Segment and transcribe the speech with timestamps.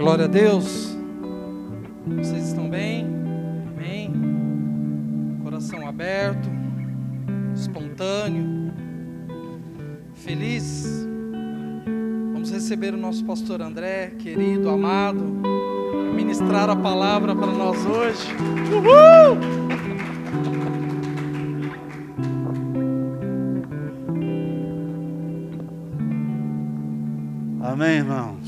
[0.00, 0.96] Glória a Deus.
[2.06, 3.06] Vocês estão bem?
[3.76, 4.10] Amém.
[5.42, 6.48] Coração aberto,
[7.54, 8.72] espontâneo,
[10.14, 11.06] feliz.
[12.32, 15.22] Vamos receber o nosso pastor André, querido, amado,
[16.16, 18.34] ministrar a palavra para nós hoje.
[18.72, 19.38] Uhul!
[27.62, 28.39] Amém, irmãos?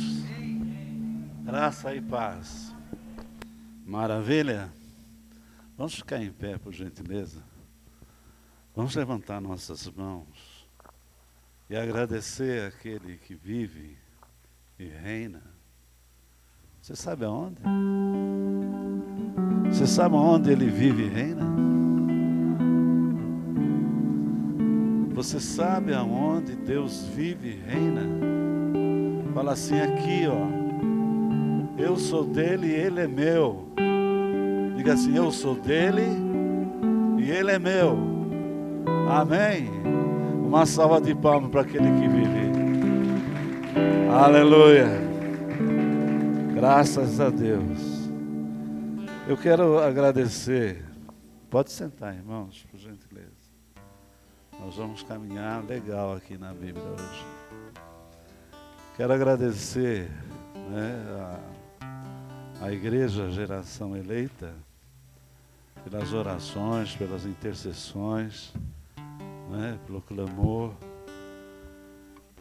[1.95, 2.75] E paz.
[3.85, 4.73] Maravilha?
[5.77, 7.43] Vamos ficar em pé, por gentileza.
[8.75, 10.67] Vamos levantar nossas mãos
[11.69, 13.99] e agradecer aquele que vive
[14.79, 15.43] e reina.
[16.81, 17.61] Você sabe aonde?
[19.69, 21.45] Você sabe aonde ele vive e reina?
[25.15, 28.03] Você sabe aonde Deus vive e reina?
[29.35, 30.62] Fala assim aqui, ó.
[31.83, 33.67] Eu sou dele e ele é meu.
[34.77, 36.07] Diga assim, eu sou dele
[37.19, 37.99] e ele é meu.
[39.11, 39.69] Amém.
[40.47, 42.53] Uma salva de palmas para aquele que vive.
[44.13, 44.87] Aleluia.
[46.55, 48.09] Graças a Deus.
[49.27, 50.85] Eu quero agradecer.
[51.51, 53.51] Pode sentar, irmãos, por gentileza.
[54.61, 57.27] Nós vamos caminhar legal aqui na Bíblia hoje.
[58.97, 60.09] Quero agradecer
[60.71, 61.52] né, a,
[62.63, 64.55] a Igreja Geração Eleita
[65.83, 68.53] pelas orações, pelas intercessões,
[69.51, 70.73] né, pelo clamor.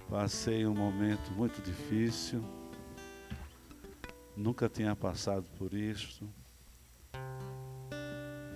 [0.08, 2.44] Passei um momento muito difícil,
[4.38, 6.23] nunca tinha passado por isso.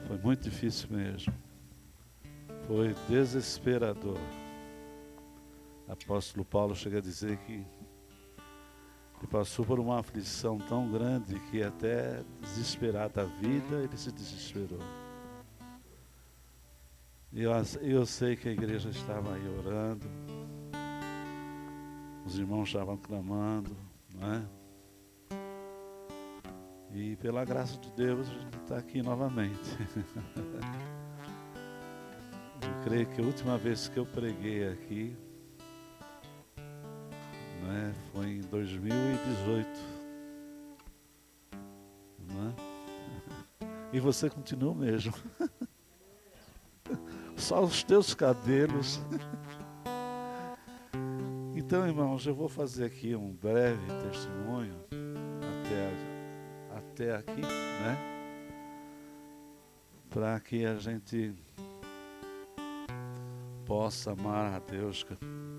[0.07, 1.33] Foi muito difícil mesmo.
[2.67, 4.19] Foi desesperador.
[5.87, 7.65] Apóstolo Paulo chega a dizer que
[9.25, 14.79] passou por uma aflição tão grande que até desesperar da vida, ele se desesperou.
[17.31, 20.07] E eu, eu sei que a igreja estava aí orando,
[22.25, 23.75] os irmãos estavam clamando,
[24.13, 24.45] não é?
[26.93, 29.59] E pela graça de Deus a gente está aqui novamente.
[32.61, 35.15] eu creio que a última vez que eu preguei aqui
[37.65, 37.93] né?
[38.13, 39.67] Foi em 2018.
[42.27, 42.55] Né?
[43.93, 45.13] E você continua o mesmo.
[47.35, 49.01] Só os teus cabelos.
[51.57, 54.75] Então, irmãos, eu vou fazer aqui um breve testemunho
[55.63, 57.97] até, até aqui, né?
[60.09, 61.33] Para que a gente
[63.65, 65.03] possa amar a Deus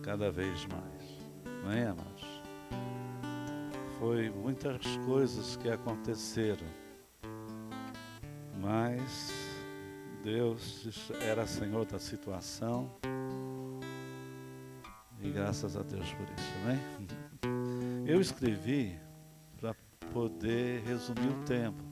[0.03, 0.96] cada vez mais.
[1.69, 2.43] Amém, amados?
[3.99, 6.65] Foi muitas coisas que aconteceram,
[8.61, 9.33] mas
[10.23, 12.89] Deus era Senhor da situação
[15.21, 18.07] e graças a Deus por isso, amém?
[18.07, 18.97] Eu escrevi
[19.61, 19.75] para
[20.13, 21.83] poder resumir o tempo,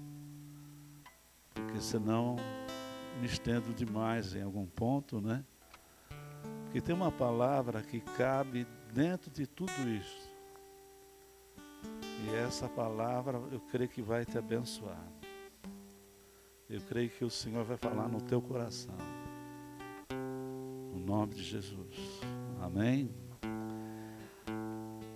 [1.52, 2.36] porque senão
[3.20, 5.44] me estendo demais em algum ponto, né?
[6.62, 10.32] Porque tem uma palavra que cabe dentro de tudo isso.
[12.24, 15.04] E essa palavra eu creio que vai te abençoar.
[16.70, 18.94] Eu creio que o Senhor vai falar no teu coração.
[20.92, 22.20] No nome de Jesus.
[22.62, 23.10] Amém.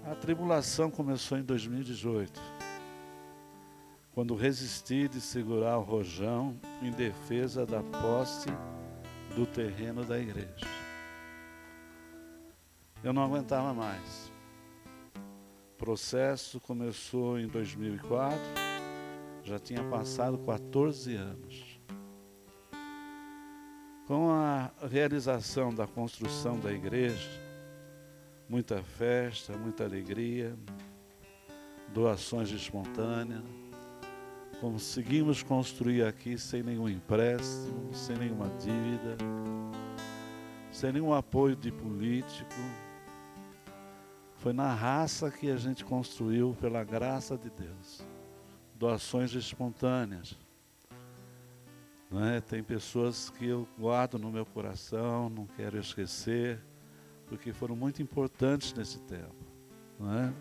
[0.05, 2.41] A tribulação começou em 2018.
[4.13, 8.49] Quando resisti de segurar o rojão em defesa da posse
[9.37, 10.88] do terreno da igreja.
[13.03, 14.33] Eu não aguentava mais.
[15.75, 18.39] O processo começou em 2004,
[19.45, 21.81] já tinha passado 14 anos.
[24.07, 27.29] Com a realização da construção da igreja,
[28.49, 30.57] muita festa, muita alegria,
[31.95, 33.45] doações espontâneas,
[34.61, 39.17] conseguimos construir aqui sem nenhum empréstimo, sem nenhuma dívida,
[40.73, 42.57] sem nenhum apoio de político
[44.39, 48.07] foi na raça que a gente construiu pela graça de Deus.
[48.75, 50.39] Doações espontâneas.
[52.35, 52.41] É?
[52.41, 56.59] Tem pessoas que eu guardo no meu coração, não quero esquecer,
[57.29, 59.35] porque foram muito importantes nesse tempo.
[60.01, 60.33] É?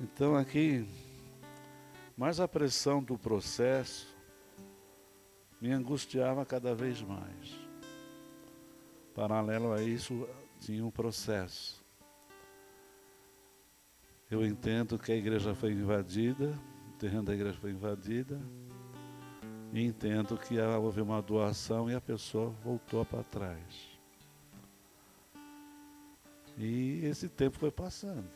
[0.00, 0.88] Então aqui,
[2.16, 4.16] mais a pressão do processo
[5.60, 7.54] me angustiava cada vez mais.
[9.14, 10.26] Paralelo a isso,
[10.60, 11.84] tinha um processo.
[14.30, 16.58] Eu entendo que a igreja foi invadida,
[16.88, 18.40] o terreno da igreja foi invadida,
[19.72, 23.96] e entendo que houve uma doação e a pessoa voltou para trás.
[26.58, 28.28] E esse tempo foi passando.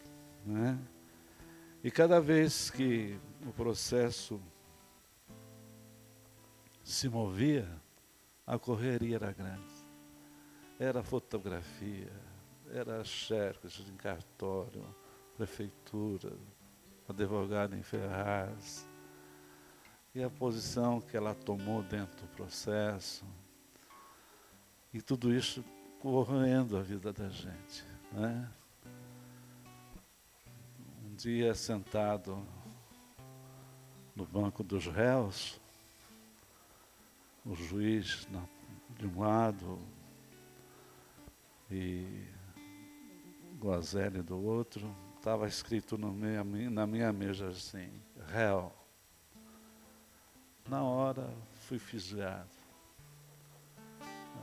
[0.45, 0.79] Né?
[1.83, 4.41] E cada vez que o processo
[6.85, 7.69] se movia,
[8.47, 9.80] a correria era grande.
[10.81, 12.11] Era fotografia,
[12.73, 14.83] era xerox em cartório,
[15.37, 16.33] prefeitura,
[17.07, 18.89] advogado em Ferraz.
[20.15, 23.27] E a posição que ela tomou dentro do processo.
[24.91, 25.63] E tudo isso
[25.99, 27.85] corroendo a vida da gente.
[28.11, 28.51] Né?
[31.05, 32.43] Um dia sentado
[34.17, 35.61] no banco dos réus,
[37.45, 38.27] o juiz
[38.99, 39.79] de um lado
[41.71, 42.27] e
[43.59, 47.91] Guazelli do outro, estava escrito minha, na minha mesa assim,
[48.29, 48.73] réu.
[50.69, 51.31] Na hora
[51.67, 52.49] fui fisgado.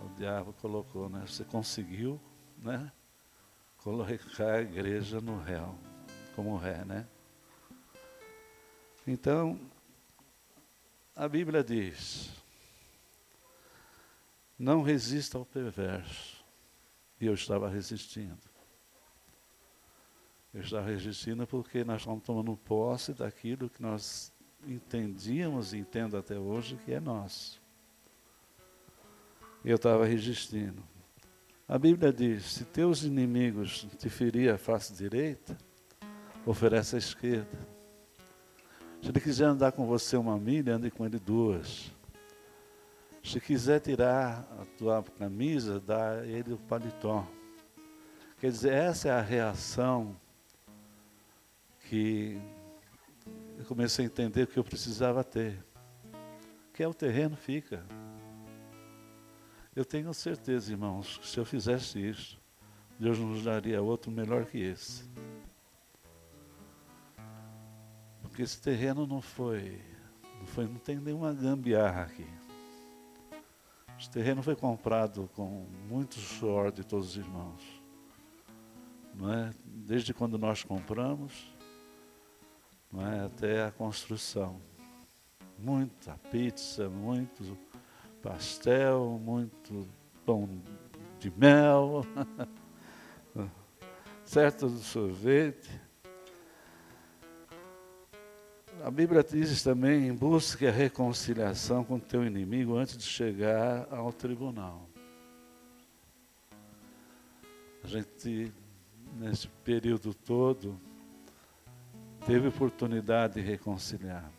[0.05, 1.23] O diabo colocou, né?
[1.25, 2.19] Você conseguiu,
[2.57, 2.91] né?
[3.79, 5.75] Colocar a igreja no réu,
[6.35, 7.07] como ré, né?
[9.05, 9.59] Então,
[11.15, 12.29] a Bíblia diz,
[14.59, 16.36] não resista ao perverso.
[17.19, 18.37] E eu estava resistindo.
[20.53, 24.31] Eu estava resistindo porque nós estamos tomando posse daquilo que nós
[24.65, 27.61] entendíamos e entendo até hoje que é nosso.
[29.63, 30.83] Eu estava resistindo.
[31.67, 35.57] A Bíblia diz: se teus inimigos te ferir a face direita,
[36.45, 37.67] oferece a esquerda.
[39.01, 41.91] Se ele quiser andar com você uma milha, ande com ele duas.
[43.27, 47.27] Se quiser tirar a tua camisa, dá ele o paletó.
[48.39, 50.15] Quer dizer, essa é a reação
[51.89, 52.39] que
[53.57, 55.61] eu comecei a entender que eu precisava ter.
[56.73, 57.85] Que é o terreno fica.
[59.75, 62.39] Eu tenho certeza, irmãos, que se eu fizesse isso,
[62.97, 65.03] Deus nos daria outro melhor que esse.
[68.21, 69.81] Porque esse terreno não foi,
[70.39, 72.36] não foi, não tem nenhuma gambiarra aqui.
[73.99, 77.61] Esse terreno foi comprado com muito suor de todos os irmãos.
[79.15, 79.51] Não é?
[79.65, 81.51] Desde quando nós compramos,
[82.91, 83.25] não é?
[83.25, 84.61] até a construção.
[85.57, 87.57] Muita pizza, muito
[88.21, 89.87] pastel, muito
[90.23, 90.47] pão
[91.19, 92.05] de mel,
[94.23, 95.86] certo do sorvete.
[98.83, 104.13] A Bíblia diz também: busque a reconciliação com o teu inimigo antes de chegar ao
[104.13, 104.87] tribunal.
[107.83, 108.51] A gente,
[109.15, 110.79] nesse período todo,
[112.25, 114.29] teve oportunidade de reconciliar.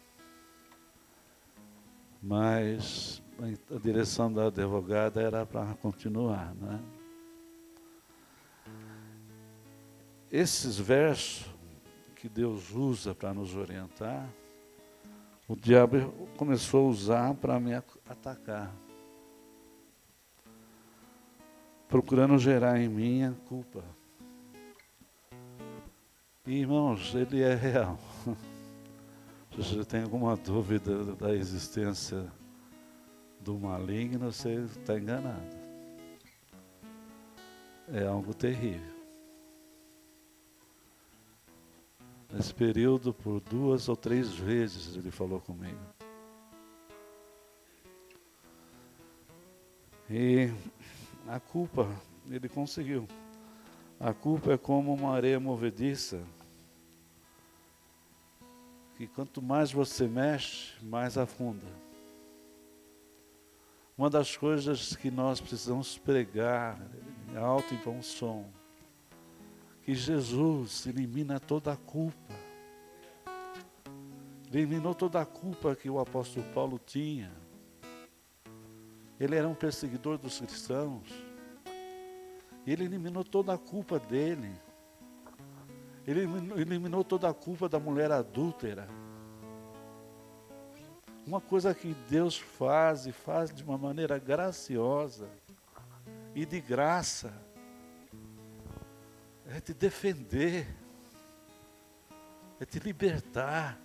[2.22, 3.22] Mas
[3.74, 6.80] a direção da advogada era para continuar, né?
[10.30, 11.57] Esses versos
[12.18, 14.28] que Deus usa para nos orientar,
[15.46, 18.74] o diabo começou a usar para me atacar.
[21.88, 23.84] Procurando gerar em mim a culpa.
[26.44, 27.98] E, irmãos, ele é real.
[29.52, 32.30] Se você tem alguma dúvida da existência
[33.40, 35.56] do maligno, você está enganado.
[37.92, 38.97] É algo terrível.
[42.30, 45.78] Nesse período, por duas ou três vezes, ele falou comigo.
[50.10, 50.50] E
[51.26, 51.88] a culpa,
[52.30, 53.08] ele conseguiu.
[53.98, 56.22] A culpa é como uma areia movediça,
[58.96, 61.66] que quanto mais você mexe, mais afunda.
[63.96, 66.78] Uma das coisas que nós precisamos pregar
[67.34, 68.44] alto e bom som
[69.88, 72.34] que Jesus elimina toda a culpa.
[74.52, 77.32] Eliminou toda a culpa que o apóstolo Paulo tinha.
[79.18, 81.08] Ele era um perseguidor dos cristãos.
[82.66, 84.52] Ele eliminou toda a culpa dele.
[86.06, 86.20] Ele
[86.60, 88.86] eliminou toda a culpa da mulher adúltera.
[91.26, 95.30] Uma coisa que Deus faz e faz de uma maneira graciosa
[96.34, 97.32] e de graça
[99.48, 100.66] é te defender,
[102.60, 103.78] é te libertar.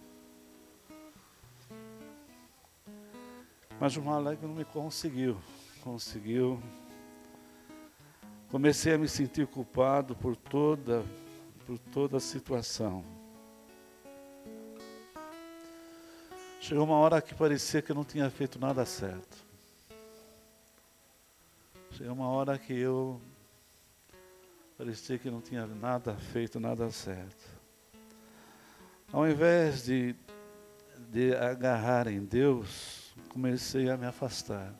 [3.79, 5.37] Mas o Malek não me conseguiu,
[5.81, 6.61] conseguiu.
[8.51, 11.03] Comecei a me sentir culpado por toda
[11.65, 13.03] por toda a situação.
[16.59, 19.37] Chegou uma hora que parecia que eu não tinha feito nada certo.
[21.91, 23.21] Chegou uma hora que eu
[24.83, 27.41] parecia que não tinha nada feito, nada certo.
[29.13, 30.13] Ao invés de,
[31.09, 34.73] de agarrar em Deus, comecei a me afastar.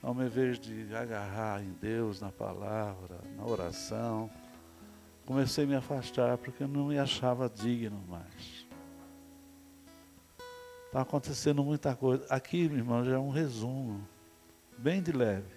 [0.00, 4.30] Ao invés de agarrar em Deus, na palavra, na oração,
[5.24, 8.64] comecei a me afastar porque eu não me achava digno mais.
[10.86, 12.24] Está acontecendo muita coisa.
[12.30, 14.06] Aqui, meu irmão, já é um resumo,
[14.78, 15.55] bem de leve.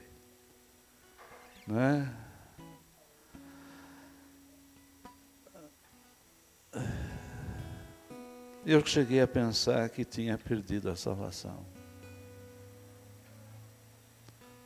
[1.69, 2.11] Né?
[8.65, 11.63] Eu cheguei a pensar que tinha perdido a salvação.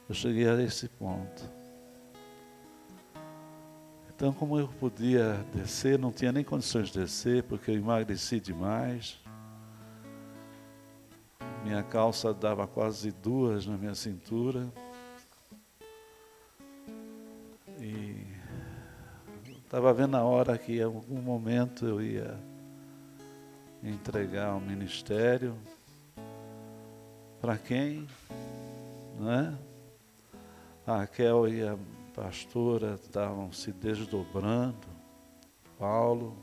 [0.07, 1.43] Eu cheguei a esse ponto.
[4.15, 9.19] Então, como eu podia descer, não tinha nem condições de descer, porque eu emagreci demais.
[11.65, 14.71] Minha calça dava quase duas na minha cintura.
[19.73, 22.39] Estava vendo a hora que em algum momento eu ia
[23.81, 25.57] entregar o ministério.
[27.41, 28.07] Para quem?
[29.19, 29.57] Não é?
[30.85, 31.75] A Raquel e a
[32.13, 34.87] pastora estavam se desdobrando,
[35.79, 36.37] Paulo,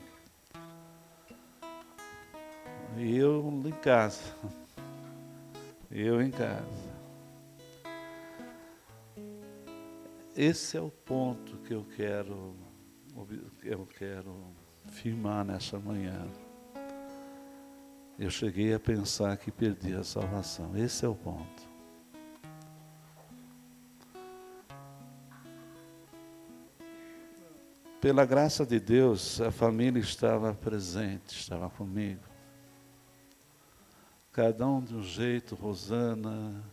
[2.97, 4.35] e eu em casa,
[5.89, 6.91] eu em casa.
[10.35, 12.60] Esse é o ponto que eu quero,
[13.63, 14.35] eu quero
[14.87, 16.27] firmar nessa manhã.
[18.17, 20.77] Eu cheguei a pensar que perdi a salvação.
[20.77, 21.71] Esse é o ponto.
[27.99, 32.23] Pela graça de Deus, a família estava presente, estava comigo.
[34.31, 36.63] Cada um de um jeito, Rosana.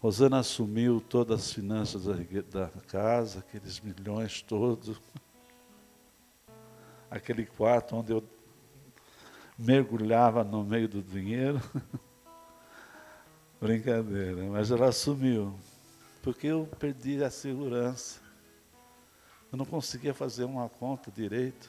[0.00, 4.98] Rosana assumiu todas as finanças da, casa, aqueles milhões todos.
[7.10, 8.24] Aquele quarto onde eu
[9.58, 11.60] mergulhava no meio do dinheiro.
[13.60, 15.54] Brincadeira, mas ela assumiu.
[16.22, 18.20] Porque eu perdi a segurança.
[19.52, 21.68] Eu não conseguia fazer uma conta direito.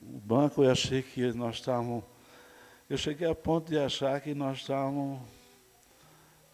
[0.00, 2.04] O banco eu achei que nós estávamos.
[2.88, 5.22] Eu cheguei a ponto de achar que nós estávamos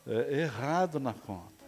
[0.07, 1.65] é, errados na conta.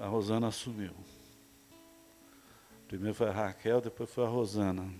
[0.00, 0.94] A Rosana assumiu.
[2.88, 4.92] Primeiro foi a Raquel, depois foi a Rosana.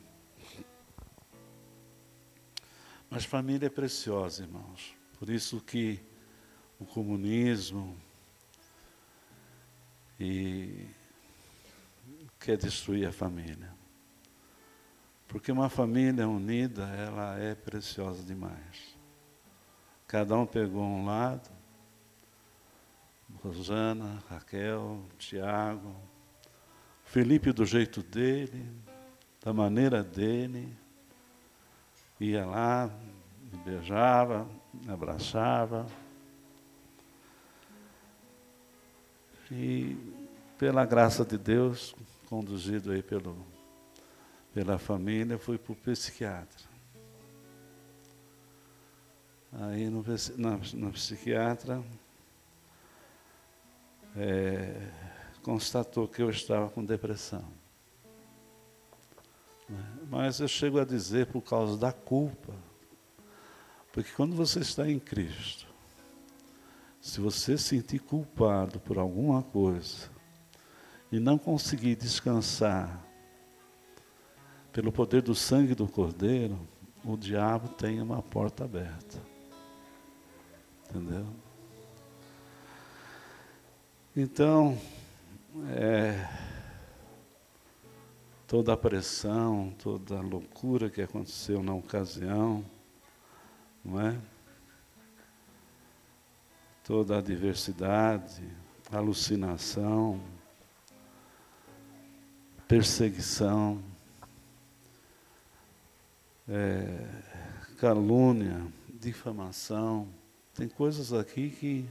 [3.10, 4.94] Mas família é preciosa, irmãos.
[5.18, 6.00] Por isso que
[6.78, 7.96] o comunismo
[10.20, 10.86] e
[12.38, 13.79] quer destruir a família.
[15.30, 18.98] Porque uma família unida, ela é preciosa demais.
[20.08, 21.48] Cada um pegou um lado,
[23.40, 25.94] Rosana, Raquel, Tiago,
[27.04, 28.68] Felipe do jeito dele,
[29.40, 30.76] da maneira dele,
[32.18, 32.90] ia lá,
[33.52, 35.86] me beijava, me abraçava.
[39.48, 39.96] E
[40.58, 41.94] pela graça de Deus,
[42.28, 43.36] conduzido aí pelo,
[44.52, 46.70] pela família, fui para o psiquiatra.
[49.52, 50.04] Aí no,
[50.36, 51.82] na, na psiquiatra
[54.16, 54.88] é,
[55.42, 57.44] constatou que eu estava com depressão.
[60.08, 62.54] Mas eu chego a dizer por causa da culpa.
[63.92, 65.66] Porque quando você está em Cristo,
[67.00, 70.10] se você sentir culpado por alguma coisa
[71.10, 73.09] e não conseguir descansar
[74.72, 76.58] pelo poder do sangue do Cordeiro,
[77.04, 79.18] o diabo tem uma porta aberta.
[80.88, 81.26] Entendeu?
[84.16, 84.78] Então,
[85.70, 86.28] é,
[88.46, 92.64] toda a pressão, toda a loucura que aconteceu na ocasião,
[93.84, 94.16] não é?
[96.90, 98.42] toda a diversidade,
[98.90, 100.20] alucinação,
[102.66, 103.80] perseguição,
[106.50, 107.06] é,
[107.78, 110.08] calúnia, difamação.
[110.52, 111.88] Tem coisas aqui que,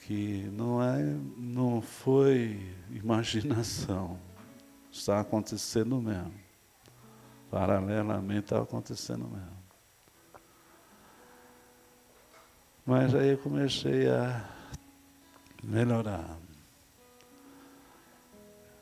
[0.00, 1.02] que não, é,
[1.36, 4.18] não foi imaginação.
[4.90, 6.34] Está acontecendo mesmo.
[7.50, 9.58] Paralelamente está acontecendo mesmo.
[12.84, 14.44] Mas aí eu comecei a
[15.62, 16.47] melhorar.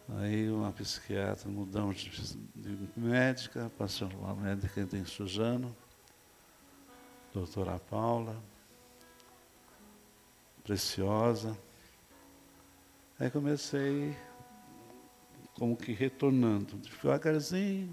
[0.08, 5.74] Aí uma psiquiatra, mudamos de médica, passou uma médica em Sujano,
[7.32, 8.40] doutora Paula,
[10.62, 11.58] preciosa.
[13.18, 14.16] Aí comecei
[15.54, 17.92] como que retornando, devagarzinho.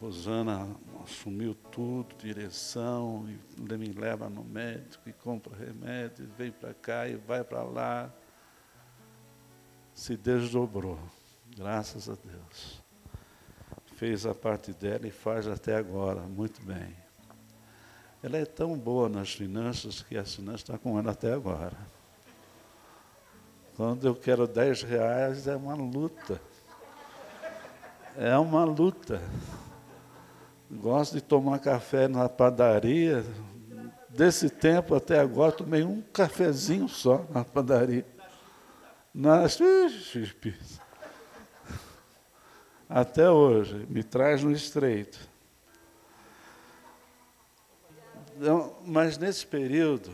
[0.00, 0.68] Rosana
[1.04, 7.16] assumiu tudo, direção, e me leva no médico e compra remédio, vem para cá e
[7.16, 8.12] vai para lá.
[9.94, 10.98] Se desdobrou,
[11.56, 12.82] graças a Deus.
[13.96, 16.96] Fez a parte dela e faz até agora, muito bem.
[18.22, 21.76] Ela é tão boa nas finanças que as finanças está com ela até agora.
[23.76, 26.40] Quando eu quero 10 reais, é uma luta.
[28.16, 29.20] É uma luta.
[30.70, 33.24] Gosto de tomar café na padaria.
[34.08, 38.06] Desse tempo até agora, tomei um cafezinho só na padaria.
[39.14, 39.58] Nas,
[42.88, 45.18] até hoje, me traz no estreito.
[48.36, 50.12] Então, mas nesse período,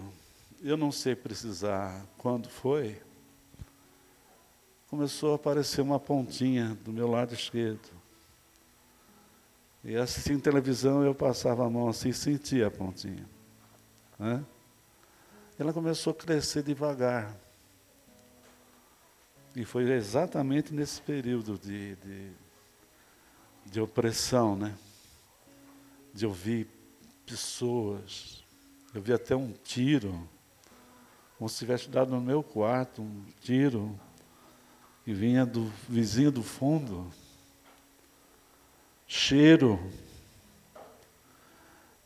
[0.63, 3.01] eu não sei precisar quando foi,
[4.89, 7.89] começou a aparecer uma pontinha do meu lado esquerdo.
[9.85, 13.29] E assistindo televisão, eu passava a mão assim e sentia a pontinha.
[14.19, 14.45] Né?
[15.59, 17.35] Ela começou a crescer devagar.
[19.57, 22.31] E foi exatamente nesse período de, de,
[23.67, 24.77] de opressão, né?
[26.13, 26.69] De ouvir
[27.27, 28.45] pessoas.
[28.95, 30.29] Eu vi até um tiro,
[31.37, 33.99] como se tivesse dado no meu quarto, um tiro
[35.05, 37.11] que vinha do vizinho do fundo.
[39.07, 39.79] Cheiro.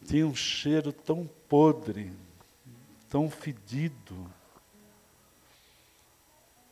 [0.06, 2.12] Tinha um cheiro tão podre,
[3.08, 4.30] tão fedido.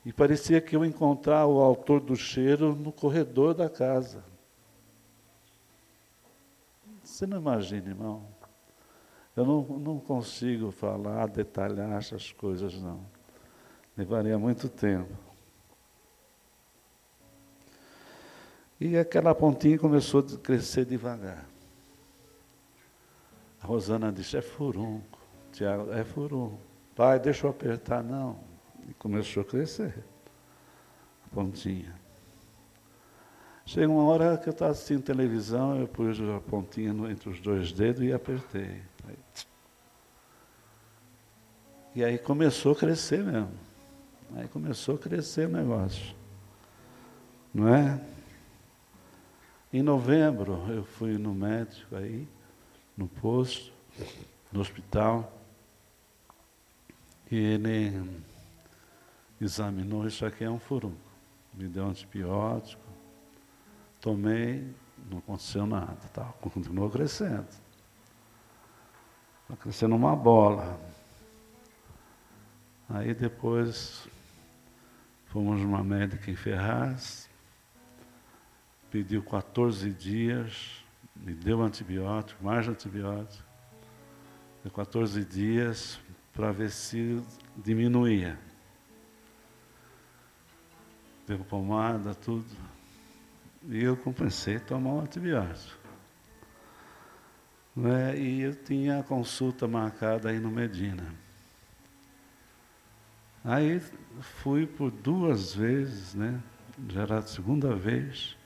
[0.05, 4.25] E parecia que eu encontrar o autor do cheiro no corredor da casa.
[7.05, 8.23] Você não imagina, irmão.
[9.37, 13.01] Eu não, não consigo falar, detalhar essas coisas, não.
[13.97, 15.13] Levaria muito tempo.
[18.81, 21.45] E aquela pontinha começou a crescer devagar.
[23.63, 25.19] A Rosana disse, é furunco.
[25.53, 26.59] Tiago, é furunco.
[26.97, 28.03] Pai, deixa eu apertar.
[28.03, 28.50] Não.
[28.91, 29.95] E começou a crescer.
[31.27, 31.95] A pontinha.
[33.65, 37.71] Chega uma hora que eu estava assistindo televisão, eu pus a pontinha entre os dois
[37.71, 38.83] dedos e apertei.
[41.95, 43.53] E aí começou a crescer mesmo.
[44.35, 46.15] Aí começou a crescer o negócio.
[47.55, 48.01] Não é?
[49.73, 52.27] Em novembro eu fui no médico aí,
[52.97, 53.73] no posto,
[54.53, 55.33] no hospital,
[57.31, 58.03] e ele
[59.41, 61.01] examinou, isso aqui é um furúnculo.
[61.55, 62.83] Me deu antibiótico,
[64.01, 64.73] tomei,
[65.11, 66.25] não aconteceu nada, tá?
[66.41, 67.49] continuou crescendo.
[69.43, 70.79] Está crescendo uma bola.
[72.89, 74.09] Aí depois
[75.27, 77.29] fomos numa médica em Ferraz,
[78.91, 83.45] pediu 14 dias, me deu antibiótico, mais antibiótico,
[84.63, 86.01] deu 14 dias
[86.33, 87.23] para ver se
[87.57, 88.39] diminuía.
[91.31, 92.45] Deu pomada, tudo.
[93.69, 95.79] E eu compensei tomar um antibiótico.
[97.77, 98.19] Né?
[98.19, 101.05] E eu tinha a consulta marcada aí no Medina.
[103.45, 103.81] Aí
[104.43, 106.41] fui por duas vezes, né?
[106.89, 108.37] Já era a segunda vez.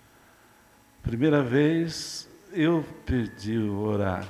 [1.02, 4.28] Primeira vez eu perdi o horário.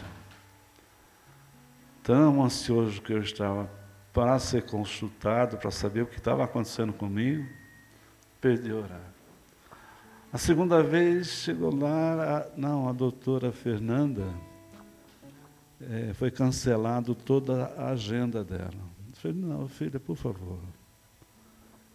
[2.05, 3.69] Tão ansioso que eu estava
[4.13, 7.64] para ser consultado, para saber o que estava acontecendo comigo,
[8.45, 9.15] perdi o horário.
[10.31, 14.35] A segunda vez chegou lá, a, não, a doutora Fernanda,
[15.81, 18.69] é, foi cancelado toda a agenda dela.
[19.09, 20.59] Eu falei, não, filha, por favor.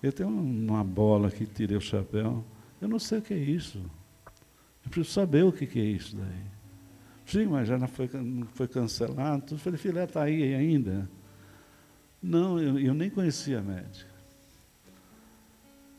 [0.02, 2.44] Eu tenho uma bola que tirei o chapéu.
[2.82, 3.78] Eu não sei o que é isso.
[4.84, 6.46] Eu preciso saber o que, é isso daí.
[7.28, 8.10] Sim, mas já não foi,
[8.56, 9.54] foi cancelado.
[9.54, 11.08] Eu falei, filha, está aí ainda?
[12.24, 14.10] Não, eu, eu, nem conhecia a médica.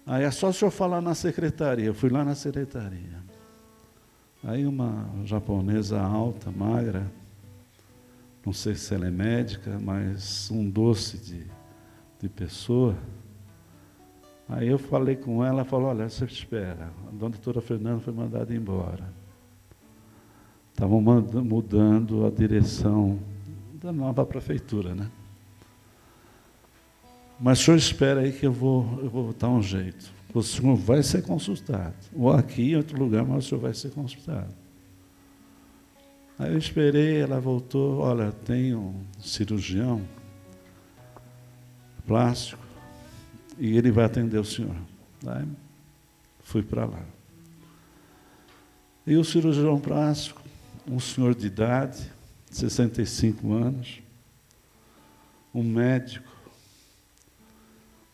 [0.07, 1.87] Aí é só se eu falar na secretaria.
[1.87, 3.21] Eu fui lá na secretaria.
[4.43, 7.07] Aí uma japonesa alta, magra,
[8.45, 11.47] não sei se ela é médica, mas um doce de,
[12.19, 12.97] de pessoa.
[14.49, 16.91] Aí eu falei com ela, ela falou, olha, você espera.
[17.07, 19.13] A doutora Fernanda foi mandada embora.
[20.73, 23.19] Estavam mudando a direção
[23.75, 25.11] da nova prefeitura, né?
[27.41, 30.13] Mas o senhor espera aí que eu vou, eu vou dar um jeito.
[30.35, 31.95] O senhor vai ser consultado.
[32.15, 34.55] Ou aqui em outro lugar, mas o senhor vai ser consultado.
[36.39, 40.03] Aí eu esperei, ela voltou, olha, tem um cirurgião
[42.07, 42.63] plástico
[43.59, 44.77] e ele vai atender o senhor.
[45.27, 45.47] Aí
[46.43, 47.03] fui para lá.
[49.07, 50.43] E o cirurgião plástico,
[50.87, 52.11] um senhor de idade,
[52.51, 54.01] 65 anos,
[55.55, 56.30] um médico,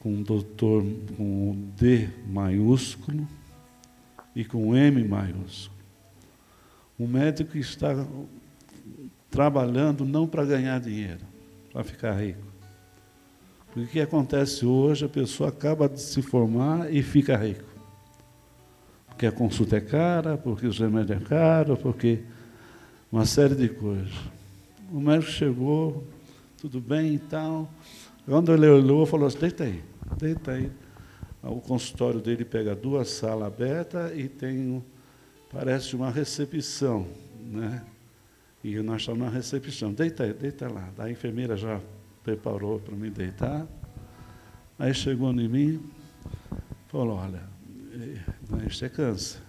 [0.06, 0.84] com doutor
[1.16, 3.26] com D maiúsculo
[4.36, 5.76] e com M maiúsculo.
[6.96, 8.06] Um médico está
[9.28, 11.22] trabalhando não para ganhar dinheiro,
[11.72, 12.38] para ficar rico.
[13.66, 17.64] Porque o que acontece hoje, a pessoa acaba de se formar e fica rico.
[19.08, 22.20] Porque a consulta é cara, porque os remédios é caro, porque
[23.10, 24.14] uma série de coisas.
[24.92, 26.04] O médico chegou,
[26.58, 27.68] tudo bem e tal.
[28.24, 29.95] Quando ele olhou, falou assim, deita aí.
[30.16, 30.70] Deita aí.
[31.42, 34.82] O consultório dele pega duas salas abertas e tem,
[35.52, 37.06] parece uma recepção,
[37.40, 37.84] né?
[38.64, 39.92] E nós estamos na recepção.
[39.92, 40.90] Deita aí, deita lá.
[40.98, 41.80] A enfermeira já
[42.24, 43.66] preparou para me deitar.
[44.78, 45.90] Aí chegou em mim,
[46.88, 47.42] falou, olha,
[48.66, 49.40] isso é câncer.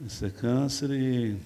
[0.00, 1.36] Isso é câncer e.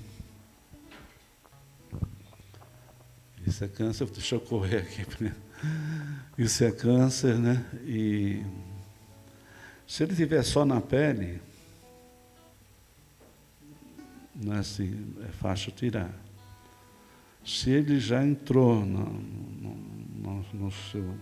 [3.46, 5.32] Isso é câncer, deixa eu correr aqui.
[6.36, 7.64] Isso é câncer, né?
[7.84, 8.42] E
[9.86, 11.40] se ele tiver só na pele,
[14.34, 16.10] não é assim, é fácil tirar.
[17.44, 21.14] Se ele já entrou no, no, no seu,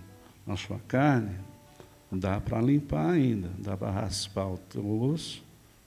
[0.46, 1.36] na sua carne,
[2.12, 5.42] dá para limpar ainda, dá para raspar o osso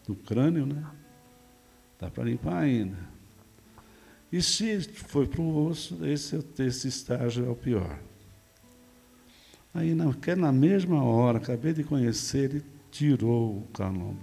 [0.05, 0.83] do crânio, né?
[1.99, 2.97] Dá para limpar ainda.
[4.31, 7.99] E se foi para o osso, esse, esse estágio é o pior.
[9.73, 14.19] Aí, que na mesma hora, acabei de conhecer, ele tirou o calombo.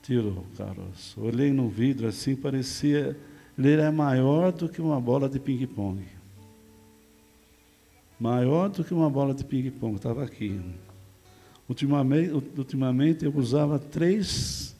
[0.00, 1.20] Tirou o caroço.
[1.20, 3.16] Olhei no vidro assim, parecia.
[3.58, 6.02] Ele era maior do que uma bola de ping-pong.
[8.18, 10.58] Maior do que uma bola de ping-pong, estava aqui.
[11.68, 14.74] Ultimamente, ultimamente eu usava três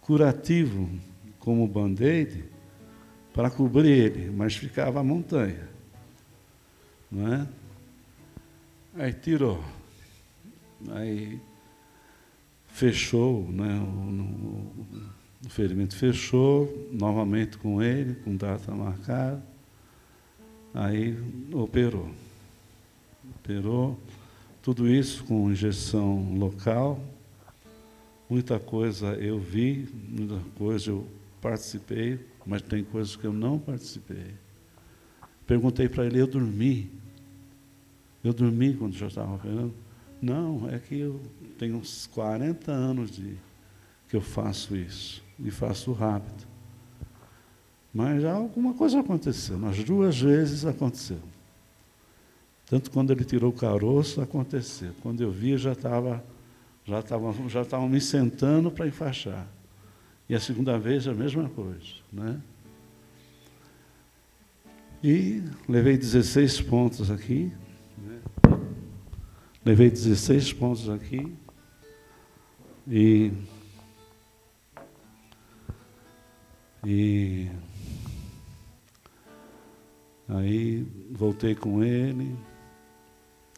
[0.00, 0.88] curativos
[1.40, 2.44] como band-aid
[3.34, 5.68] para cobrir ele, mas ficava a montanha.
[7.10, 7.48] Não é?
[8.94, 9.64] Aí tirou.
[10.90, 11.40] Aí
[12.68, 19.42] fechou, né, o, o, ferimento fechou, novamente com ele, com data marcada.
[20.74, 21.16] Aí
[21.52, 22.10] operou.
[23.36, 23.98] Operou.
[24.60, 27.02] Tudo isso com injeção local.
[28.28, 31.06] Muita coisa eu vi, muita coisa eu
[31.40, 34.34] participei, mas tem coisas que eu não participei.
[35.46, 37.01] Perguntei para ele, eu dormi.
[38.22, 39.74] Eu dormi quando já estava operando.
[40.20, 41.20] Não, é que eu
[41.58, 43.36] tenho uns 40 anos de
[44.08, 45.22] que eu faço isso.
[45.38, 46.46] E faço rápido.
[47.92, 49.56] Mas alguma coisa aconteceu.
[49.56, 51.18] Umas duas vezes aconteceu.
[52.66, 54.92] Tanto quando ele tirou o caroço, aconteceu.
[55.02, 56.24] Quando eu vi, já estava
[56.84, 59.46] já estavam já estavam me sentando para enfaixar.
[60.28, 62.40] E a segunda vez a mesma coisa, né?
[65.04, 67.52] E levei 16 pontos aqui,
[69.64, 71.32] Levei 16 pontos aqui.
[72.88, 73.32] E.
[76.84, 77.48] E.
[80.28, 82.36] Aí voltei com ele.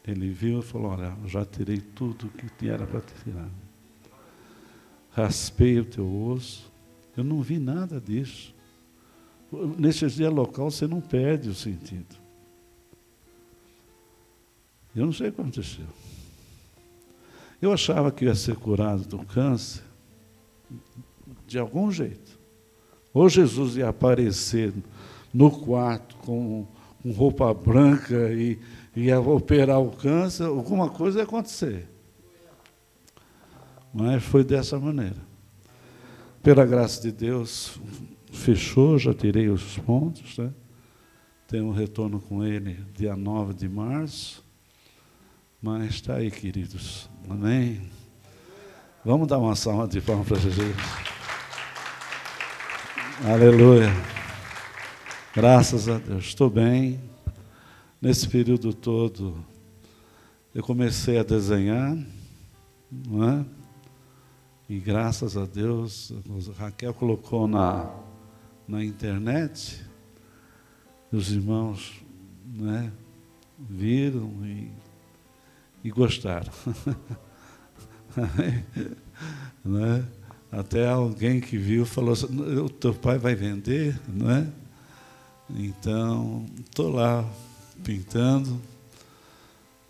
[0.07, 3.49] Ele viu e falou: Olha, já tirei tudo que era para tirar.
[5.09, 6.71] Raspei o teu osso.
[7.17, 8.53] Eu não vi nada disso.
[9.77, 12.24] Nesse dia local você não perde o sentido.
[14.95, 15.85] Eu não sei o que aconteceu.
[17.61, 19.83] Eu achava que ia ser curado do câncer
[21.47, 22.39] de algum jeito.
[23.13, 24.73] Ou Jesus ia aparecer
[25.33, 26.67] no quarto com,
[27.01, 28.59] com roupa branca e
[28.95, 31.89] ia operar o câncer, alguma coisa ia acontecer.
[33.93, 35.17] Mas foi dessa maneira.
[36.43, 37.79] Pela graça de Deus,
[38.31, 40.37] fechou, já tirei os pontos.
[40.37, 40.53] Né?
[41.47, 44.44] Tenho um retorno com ele dia 9 de março.
[45.65, 47.09] Mas está aí, queridos.
[47.27, 47.89] Amém?
[49.03, 50.75] Vamos dar uma salva de palmas para Jesus.
[53.25, 53.89] Aleluia.
[55.33, 56.25] Graças a Deus.
[56.25, 56.99] Estou bem.
[57.99, 59.43] Nesse período todo,
[60.53, 61.97] eu comecei a desenhar,
[62.91, 63.45] não é?
[64.69, 66.13] E graças a Deus,
[66.55, 67.91] a Raquel colocou na,
[68.67, 69.83] na internet,
[71.11, 72.05] os irmãos,
[72.45, 72.91] né?
[73.57, 74.69] viram e,
[75.85, 76.51] e gostaram.
[79.63, 80.03] né?
[80.51, 82.25] Até alguém que viu falou assim,
[82.57, 84.47] o teu pai vai vender, não é?
[85.47, 87.23] Então, estou lá
[87.83, 88.59] pintando,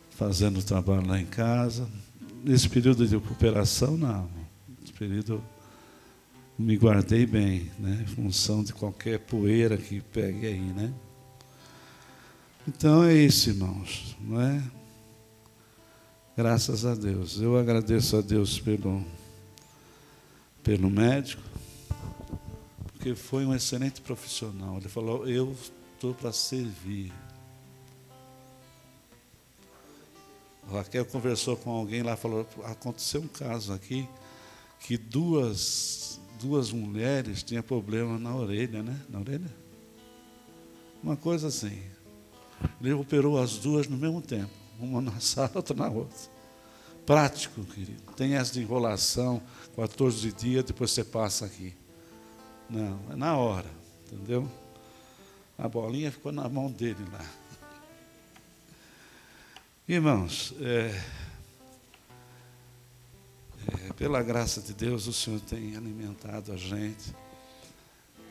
[0.09, 1.87] fazendo trabalho lá em casa.
[2.43, 4.29] Nesse período de recuperação, não.
[4.81, 5.41] Nesse período
[6.59, 8.03] me guardei bem, né?
[8.03, 10.93] Em função de qualquer poeira que pegue aí, né?
[12.67, 14.61] Então é isso, irmãos, não é?
[16.37, 17.39] Graças a Deus.
[17.39, 19.01] Eu agradeço a Deus pelo,
[20.61, 21.41] pelo médico,
[22.91, 24.75] porque foi um excelente profissional.
[24.77, 25.55] Ele falou: Eu
[25.95, 27.13] estou para servir.
[30.69, 34.05] Raquel conversou com alguém lá, falou: aconteceu um caso aqui
[34.81, 38.99] que duas, duas mulheres tinham problema na orelha, né?
[39.07, 39.55] Na orelha?
[41.01, 41.81] Uma coisa assim.
[42.81, 46.17] Ele operou as duas no mesmo tempo, uma na sala, outra na outra.
[47.05, 48.01] Prático, querido.
[48.13, 49.41] Tem essa de enrolação,
[49.75, 51.73] 14 dias, depois você passa aqui.
[52.69, 53.69] Não, é na hora,
[54.05, 54.49] entendeu?
[55.57, 57.25] A bolinha ficou na mão dele lá.
[59.87, 60.99] Irmãos, é,
[63.67, 67.15] é, pela graça de Deus, o Senhor tem alimentado a gente.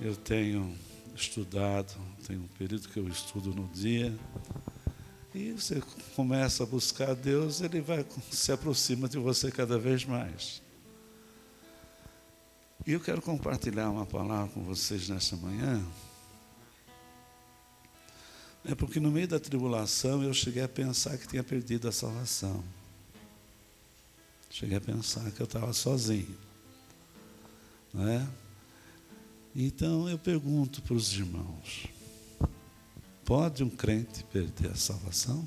[0.00, 0.76] Eu tenho
[1.14, 1.94] estudado,
[2.26, 4.12] tem um período que eu estudo no dia.
[5.34, 5.82] E você
[6.14, 10.62] começa a buscar Deus, Ele vai se aproxima de você cada vez mais.
[12.86, 15.84] E eu quero compartilhar uma palavra com vocês nesta manhã.
[18.64, 22.62] É porque no meio da tribulação eu cheguei a pensar que tinha perdido a salvação.
[24.48, 26.38] Cheguei a pensar que eu estava sozinho.
[27.92, 28.26] Não é?
[29.56, 31.86] Então eu pergunto para os irmãos:
[33.24, 35.46] pode um crente perder a salvação?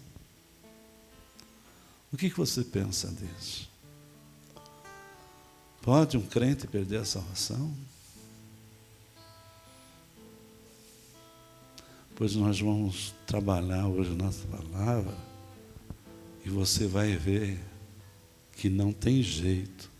[2.12, 3.70] O que, você pensa disso?
[5.82, 7.74] Pode um crente perder a salvação?
[12.16, 15.16] Pois nós vamos trabalhar hoje nossa palavra
[16.44, 17.60] e você vai ver
[18.54, 19.92] que não tem jeito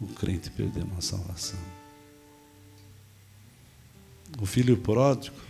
[0.00, 1.58] o crente perder uma salvação.
[4.40, 5.49] O filho pródigo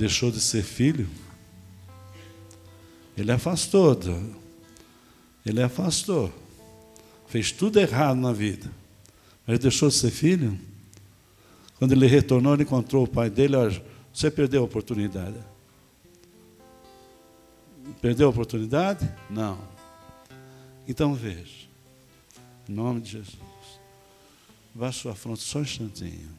[0.00, 1.06] deixou de ser filho,
[3.16, 3.98] ele afastou,
[5.44, 6.32] ele afastou,
[7.28, 8.70] fez tudo errado na vida,
[9.46, 10.58] mas deixou de ser filho.
[11.78, 15.36] Quando ele retornou, ele encontrou o pai dele, olha, você perdeu a oportunidade.
[18.00, 19.06] Perdeu a oportunidade?
[19.28, 19.58] Não.
[20.88, 21.68] Então veja.
[22.66, 23.36] Em nome de Jesus.
[24.74, 26.30] Vá sua fronte só um instantinho.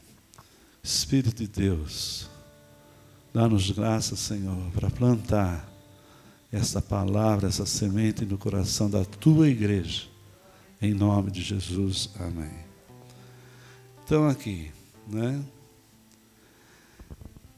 [0.83, 2.30] Espírito de Deus,
[3.33, 5.69] dá-nos graça, Senhor, para plantar
[6.51, 10.03] essa palavra, essa semente no coração da tua igreja.
[10.81, 12.09] Em nome de Jesus.
[12.19, 12.51] Amém.
[14.03, 14.71] Então aqui,
[15.07, 15.43] né?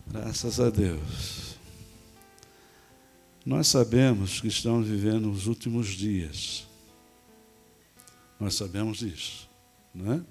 [0.06, 1.56] Graças a Deus.
[3.46, 6.68] Nós sabemos que estamos vivendo os últimos dias.
[8.40, 9.50] Nós sabemos disso,
[9.94, 10.22] não é?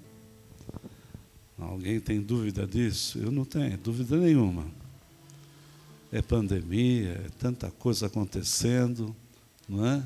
[1.57, 3.19] Alguém tem dúvida disso?
[3.19, 4.65] Eu não tenho dúvida nenhuma.
[6.15, 9.15] É pandemia, é tanta coisa acontecendo,
[9.67, 10.03] não é?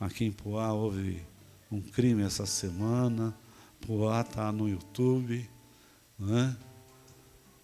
[0.00, 1.22] Aqui em Poá houve
[1.70, 3.32] um crime essa semana,
[3.86, 5.48] Poá está no YouTube,
[6.18, 6.56] não é?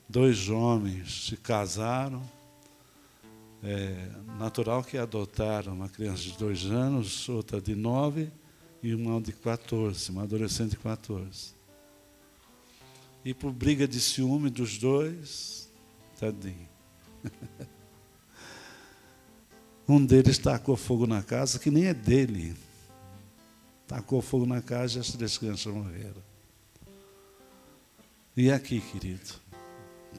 [0.08, 2.22] dois homens se casaram.
[3.60, 8.30] É natural que adotaram uma criança de dois anos, outra de nove
[8.80, 11.54] e uma de 14, uma adolescente de 14.
[13.24, 15.68] E por briga de ciúme dos dois,
[16.20, 16.70] tadinho.
[19.88, 22.56] um deles tacou fogo na casa, que nem é dele.
[23.86, 26.22] Tacou fogo na casa e as três crianças morreram.
[28.36, 29.34] E aqui, querido,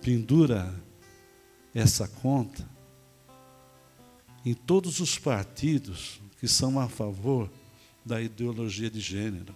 [0.02, 0.74] pendura
[1.74, 2.68] essa conta
[4.46, 7.50] em todos os partidos que são a favor
[8.06, 9.56] da ideologia de gênero.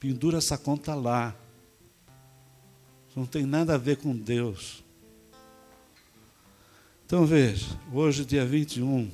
[0.00, 1.36] Pendura essa conta lá.
[3.14, 4.82] Não tem nada a ver com Deus.
[7.12, 9.10] Então veja, hoje, dia 21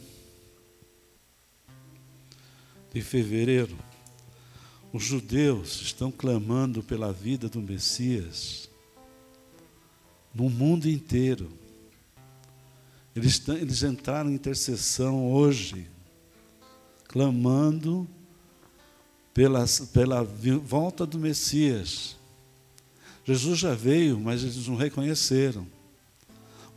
[2.95, 3.77] de fevereiro,
[4.93, 8.71] os judeus estão clamando pela vida do Messias
[10.33, 11.51] no mundo inteiro.
[13.17, 15.91] Eles, eles entraram em intercessão hoje,
[17.09, 18.07] clamando
[19.35, 22.17] pela, pela volta do Messias.
[23.25, 25.67] Jesus já veio, mas eles não reconheceram.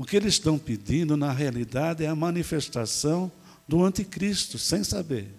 [0.01, 3.31] O que eles estão pedindo, na realidade, é a manifestação
[3.67, 5.31] do anticristo, sem saber.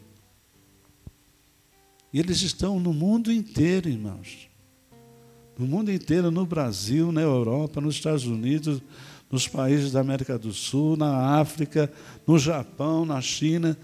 [2.12, 4.48] E eles estão no mundo inteiro, irmãos.
[5.58, 8.80] No mundo inteiro, no Brasil, na Europa, nos Estados Unidos,
[9.28, 11.92] nos países da América do Sul, na África,
[12.24, 13.76] no Japão, na China,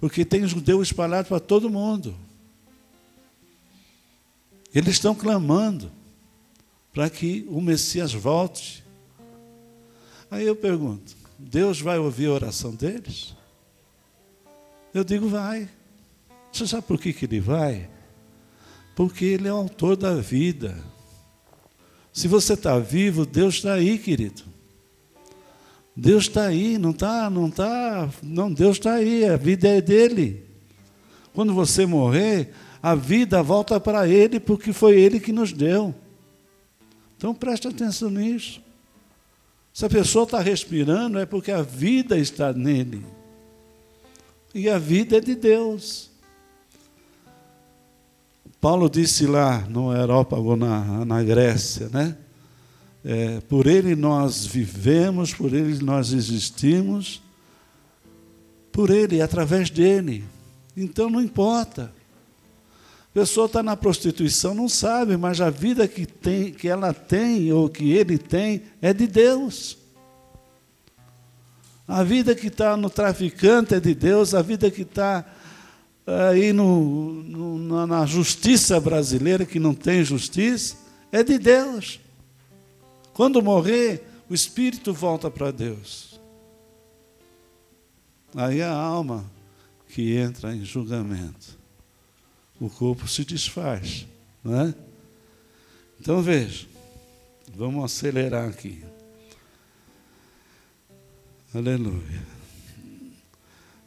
[0.00, 2.16] porque tem judeu espalhado para todo mundo.
[4.74, 5.88] Eles estão clamando
[6.92, 8.84] para que o Messias volte.
[10.30, 13.34] Aí eu pergunto: Deus vai ouvir a oração deles?
[14.92, 15.68] Eu digo, vai.
[16.52, 17.88] Você sabe por que, que ele vai?
[18.94, 20.76] Porque ele é o autor da vida.
[22.12, 24.42] Se você está vivo, Deus está aí, querido.
[25.94, 30.44] Deus está aí, não está, não está, não, Deus está aí, a vida é dele.
[31.34, 35.94] Quando você morrer, a vida volta para ele, porque foi ele que nos deu.
[37.16, 38.62] Então preste atenção nisso.
[39.76, 43.04] Se a pessoa está respirando, é porque a vida está nele.
[44.54, 46.10] E a vida é de Deus.
[48.58, 52.16] Paulo disse lá no Aerópago, na, na Grécia, né?
[53.04, 57.22] É, por ele nós vivemos, por ele nós existimos,
[58.72, 60.24] por ele, através dele.
[60.74, 61.92] Então não importa.
[63.16, 67.66] Pessoa está na prostituição, não sabe, mas a vida que, tem, que ela tem ou
[67.66, 69.78] que ele tem é de Deus.
[71.88, 75.24] A vida que está no traficante é de Deus, a vida que está
[76.06, 80.76] aí no, no, na justiça brasileira, que não tem justiça,
[81.10, 81.98] é de Deus.
[83.14, 86.20] Quando morrer, o espírito volta para Deus.
[88.34, 89.24] Aí a alma
[89.88, 91.55] que entra em julgamento.
[92.60, 94.06] O corpo se desfaz.
[94.42, 94.74] Não é?
[96.00, 96.66] Então veja,
[97.54, 98.84] vamos acelerar aqui.
[101.54, 102.22] Aleluia.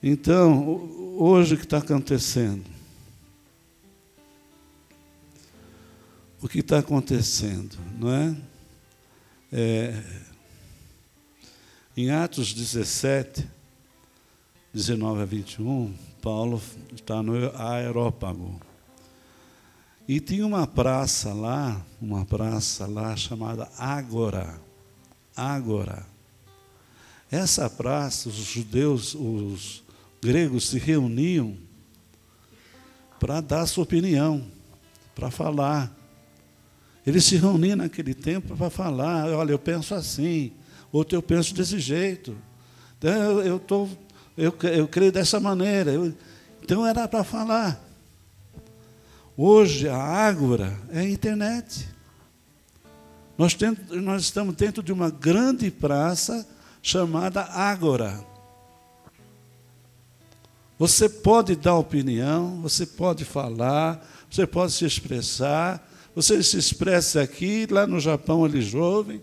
[0.01, 2.65] Então, hoje o que está acontecendo?
[6.41, 8.37] O que está acontecendo, não é?
[9.51, 10.03] é?
[11.97, 13.45] Em Atos 17,
[14.73, 16.61] 19 a 21, Paulo
[16.93, 18.59] está no aerópago.
[20.07, 24.59] E tinha uma praça lá, uma praça lá chamada Ágora.
[25.35, 26.05] Ágora.
[27.31, 29.83] Essa praça, os judeus, os
[30.21, 31.55] gregos se reuniam
[33.19, 34.43] para dar sua opinião,
[35.13, 35.95] para falar.
[37.05, 40.51] Eles se reuniam naquele tempo para falar, olha, eu penso assim,
[40.91, 42.35] outro eu penso desse jeito.
[42.97, 43.87] Então, eu, tô,
[44.39, 45.91] eu, eu creio dessa maneira.
[45.91, 46.13] Eu,
[46.63, 47.83] então era para falar.
[49.35, 51.87] Hoje a Ágora é a internet.
[53.37, 53.55] Nós,
[54.01, 56.47] nós estamos dentro de uma grande praça
[56.81, 58.25] chamada Ágora.
[60.77, 65.85] Você pode dar opinião, você pode falar, você pode se expressar.
[66.15, 69.21] Você se expressa aqui, lá no Japão eles ouvem.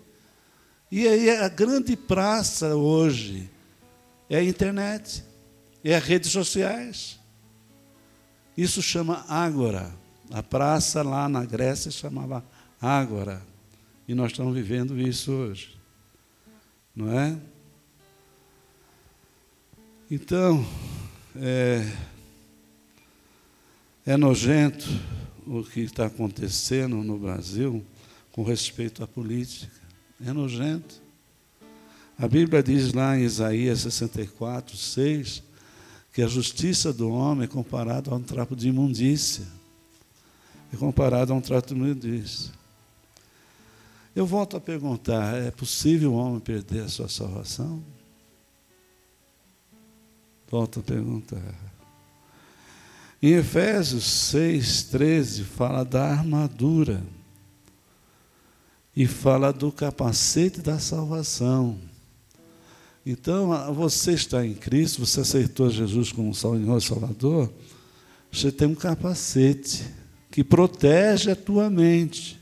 [0.91, 3.49] E aí a grande praça hoje
[4.29, 5.23] é a internet,
[5.83, 7.19] é as redes sociais.
[8.57, 9.93] Isso chama Ágora.
[10.31, 12.43] A praça lá na Grécia chamava
[12.81, 13.41] Ágora.
[14.07, 15.77] E nós estamos vivendo isso hoje.
[16.95, 17.37] Não é?
[20.09, 20.65] Então,
[21.35, 21.85] é,
[24.05, 24.87] é nojento
[25.45, 27.85] o que está acontecendo no Brasil
[28.31, 29.71] com respeito à política.
[30.25, 31.01] É nojento.
[32.19, 35.43] A Bíblia diz lá em Isaías 64, 6,
[36.11, 39.45] que a justiça do homem é comparada a um trapo de imundícia.
[40.73, 42.51] É comparado a um trapo de imundícia.
[44.15, 47.83] Eu volto a perguntar: é possível o homem perder a sua salvação?
[50.49, 51.53] Volto a perguntar.
[53.21, 57.03] Em Efésios 6, 13, fala da armadura.
[58.95, 61.77] E fala do capacete da salvação.
[63.09, 67.49] Então, você está em Cristo, você aceitou Jesus como Senhor e Salvador,
[68.29, 69.85] você tem um capacete
[70.29, 72.37] que protege a tua mente.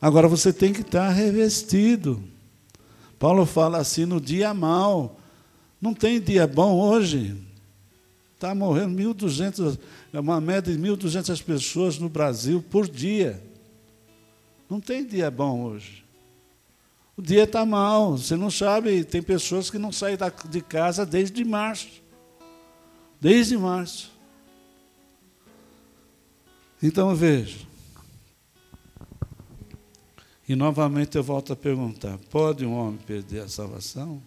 [0.00, 2.24] Agora você tem que estar revestido.
[3.18, 5.20] Paulo fala assim no dia mal.
[5.78, 7.36] Não tem dia bom hoje.
[8.34, 9.78] Está morrendo 1.200,
[10.10, 13.44] é uma média de 1.200 pessoas no Brasil por dia.
[14.70, 16.05] Não tem dia bom hoje.
[17.16, 20.18] O dia está mal, você não sabe, tem pessoas que não saem
[20.50, 22.02] de casa desde março.
[23.18, 24.12] Desde março.
[26.82, 27.66] Então veja.
[30.46, 34.22] E novamente eu volto a perguntar: pode um homem perder a salvação?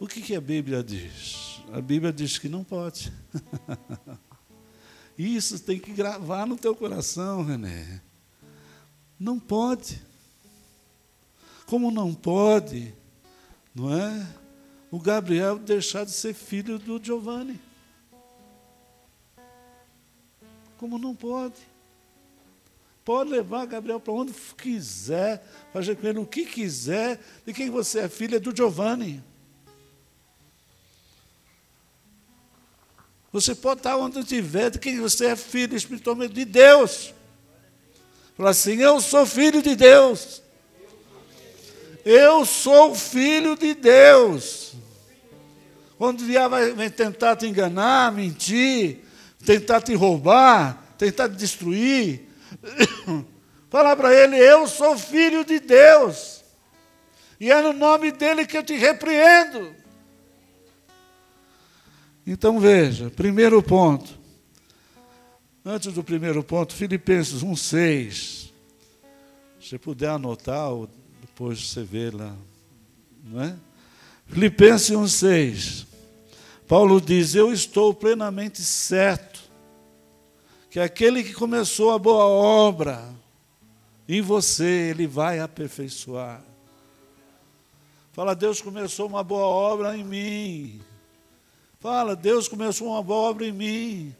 [0.00, 1.60] O que, que a Bíblia diz?
[1.72, 3.12] A Bíblia diz que não pode.
[5.16, 8.00] Isso tem que gravar no teu coração, René.
[9.18, 10.07] Não pode.
[11.68, 12.94] Como não pode,
[13.74, 14.26] não é?
[14.90, 17.60] O Gabriel deixar de ser filho do Giovanni.
[20.78, 21.56] Como não pode?
[23.04, 28.00] Pode levar Gabriel para onde quiser, fazer com ele o que quiser, de quem você
[28.00, 29.22] é filha do Giovanni.
[33.30, 37.12] Você pode estar onde estiver, de quem você é filho espiritualmente de Deus.
[38.38, 40.47] Fala assim: Eu sou filho de Deus.
[42.04, 44.74] Eu sou filho de Deus.
[45.96, 49.04] Quando o diabo vai tentar te enganar, mentir,
[49.44, 52.28] tentar te roubar, tentar te destruir,
[53.68, 56.44] falar para ele: Eu sou filho de Deus.
[57.40, 59.74] E é no nome dele que eu te repreendo.
[62.26, 64.18] Então veja, primeiro ponto.
[65.64, 68.50] Antes do primeiro ponto, Filipenses 1,6.
[69.60, 70.88] Se puder anotar, ou
[71.38, 72.34] depois você vê lá.
[73.22, 73.56] Não é?
[74.26, 75.86] Filipenses 1,6.
[76.66, 79.40] Paulo diz: Eu estou plenamente certo
[80.68, 83.08] que aquele que começou a boa obra
[84.08, 86.42] em você, ele vai aperfeiçoar.
[88.12, 90.80] Fala, Deus começou uma boa obra em mim.
[91.78, 94.16] Fala, Deus começou uma boa obra em mim.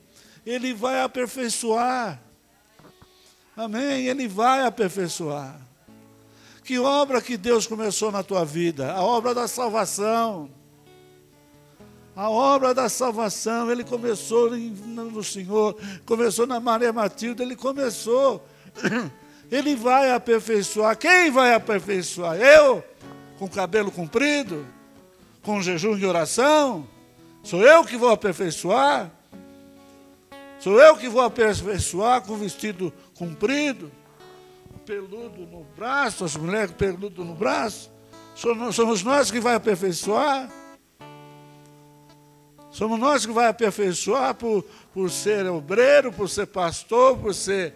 [0.47, 2.23] Ele vai aperfeiçoar.
[3.57, 4.07] Amém?
[4.07, 5.68] Ele vai aperfeiçoar.
[6.69, 8.93] Que obra que Deus começou na tua vida?
[8.93, 10.51] A obra da salvação.
[12.15, 18.47] A obra da salvação, ele começou no Senhor, começou na Maria Matilda, ele começou.
[19.51, 20.95] Ele vai aperfeiçoar.
[20.99, 22.37] Quem vai aperfeiçoar?
[22.37, 22.85] Eu?
[23.39, 24.67] Com cabelo comprido?
[25.43, 26.87] Com jejum e oração?
[27.43, 29.11] Sou eu que vou aperfeiçoar?
[30.61, 33.91] Sou eu que vou aperfeiçoar com vestido comprido,
[34.89, 37.91] peludo no braço, as mulheres peludo no braço?
[38.73, 40.51] Somos nós que vai aperfeiçoar?
[42.71, 44.65] Somos nós que vai aperfeiçoar por,
[44.95, 47.75] por ser obreiro, por ser pastor, por ser.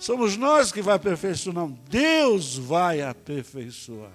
[0.00, 1.54] Somos nós que vai aperfeiçoar.
[1.54, 4.10] Não, Deus vai aperfeiçoar.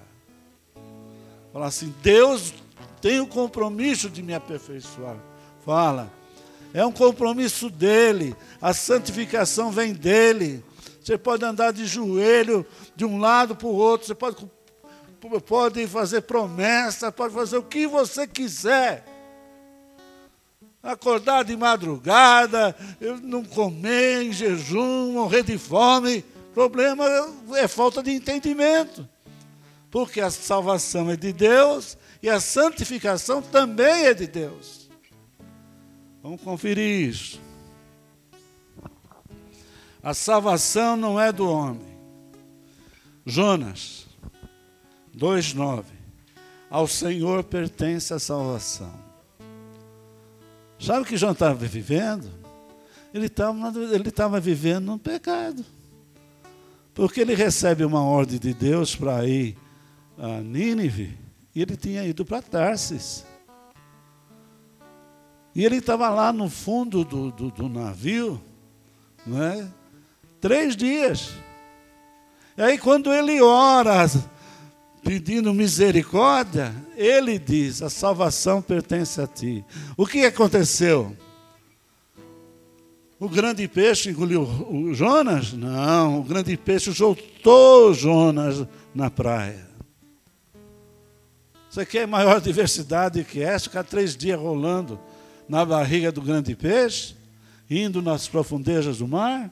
[1.53, 2.53] Fala assim, Deus
[3.01, 5.15] tem o compromisso de me aperfeiçoar.
[5.63, 6.11] Fala.
[6.73, 8.35] É um compromisso dele.
[8.61, 10.61] A santificação vem dele.
[11.05, 14.07] Você pode andar de joelho de um lado para o outro.
[14.07, 14.37] Você pode,
[15.45, 19.05] pode fazer promessa, pode fazer o que você quiser.
[20.81, 22.75] Acordar de madrugada,
[23.21, 26.25] não comer em jejum, morrer de fome.
[26.55, 27.05] Problema
[27.55, 29.07] é falta de entendimento.
[29.91, 34.89] Porque a salvação é de Deus e a santificação também é de Deus.
[36.23, 37.44] Vamos conferir isso.
[40.05, 41.97] A salvação não é do homem.
[43.25, 44.05] Jonas
[45.17, 45.83] 2,9.
[46.69, 48.93] Ao Senhor pertence a salvação.
[50.79, 52.29] Sabe o que João estava vivendo?
[53.11, 55.65] Ele estava ele estava vivendo no pecado.
[56.93, 59.57] Porque ele recebe uma ordem de Deus para ir
[60.19, 61.17] a Nínive
[61.55, 63.25] e ele tinha ido para Tarsis.
[65.55, 68.39] E ele estava lá no fundo do, do, do navio,
[69.25, 69.67] não é?
[70.39, 71.31] Três dias.
[72.57, 74.05] E aí, quando ele ora,
[75.03, 79.63] pedindo misericórdia, ele diz: A salvação pertence a ti.
[79.95, 81.15] O que aconteceu?
[83.19, 85.53] O grande peixe engoliu o Jonas?
[85.53, 89.65] Não, o grande peixe soltou Jonas na praia.
[91.69, 93.65] Você quer maior diversidade que essa?
[93.65, 94.99] Ficar três dias rolando
[95.47, 97.15] na barriga do grande peixe,
[97.69, 99.51] indo nas profundezas do mar?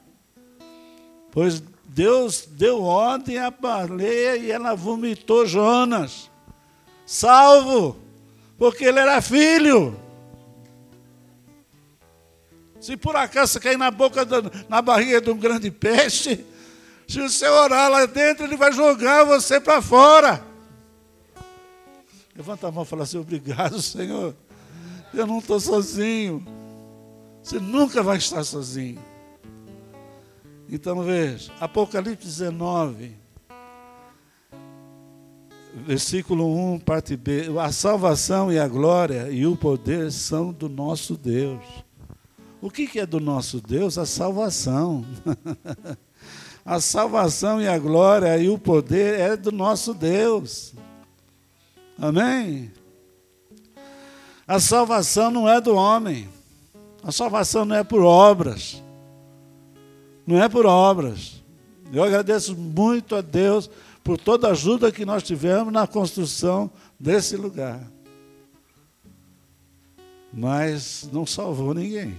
[1.34, 6.30] Pois Deus deu ordem à baleia e ela vomitou Jonas,
[7.04, 7.96] salvo,
[8.56, 9.98] porque ele era filho.
[12.80, 16.46] Se por acaso cair na boca, do, na barriga de um grande peixe,
[17.08, 20.44] se você orar lá dentro, ele vai jogar você para fora.
[22.36, 24.36] Levanta a mão e fala assim: Obrigado, Senhor.
[25.12, 26.46] Eu não estou sozinho.
[27.42, 29.02] Você nunca vai estar sozinho.
[30.74, 33.12] Então veja, Apocalipse 19,
[35.86, 37.44] versículo 1, parte B.
[37.60, 41.62] A salvação e a glória e o poder são do nosso Deus.
[42.60, 43.98] O que, é do nosso Deus?
[43.98, 45.06] A salvação.
[46.66, 50.72] A salvação e a glória e o poder é do nosso Deus.
[51.98, 52.72] Amém?
[54.48, 56.26] A salvação não é do homem.
[57.02, 58.82] A salvação não é por obras.
[60.26, 61.42] Não é por obras.
[61.92, 63.70] Eu agradeço muito a Deus
[64.02, 67.80] por toda a ajuda que nós tivemos na construção desse lugar.
[70.32, 72.16] Mas não salvou ninguém.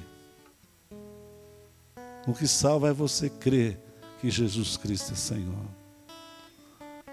[2.27, 3.79] O que salva é você crer
[4.19, 5.65] que Jesus Cristo é Senhor.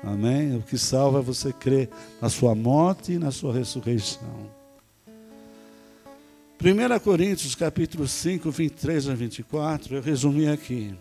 [0.02, 0.56] Amém?
[0.56, 1.90] O que salva é você crer
[2.20, 4.61] na sua morte e na sua ressurreição.
[6.64, 10.94] 1 Coríntios capítulo 5, 23 a 24, eu resumi aqui.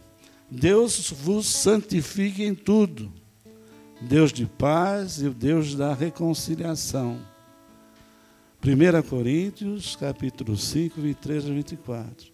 [0.49, 3.13] Deus vos santifique em tudo.
[4.01, 7.19] Deus de paz e o Deus da reconciliação.
[8.65, 12.33] 1 Coríntios capítulo 5, 23 a 24.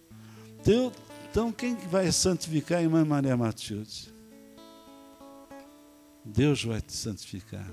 [0.64, 0.94] Deus,
[1.30, 4.10] então, quem vai santificar a irmã Maria Matilde?
[6.24, 7.70] Deus vai te santificar.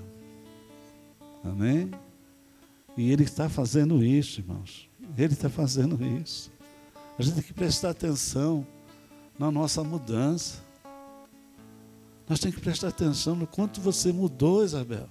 [1.42, 1.90] Amém?
[2.94, 4.85] E Ele está fazendo isso, irmãos.
[5.16, 6.50] Ele está fazendo isso.
[7.18, 8.66] A gente tem que prestar atenção
[9.38, 10.58] na nossa mudança.
[12.28, 15.08] Nós temos que prestar atenção no quanto você mudou, Isabel.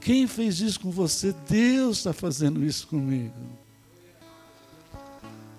[0.00, 1.32] Quem fez isso com você?
[1.48, 3.34] Deus está fazendo isso comigo.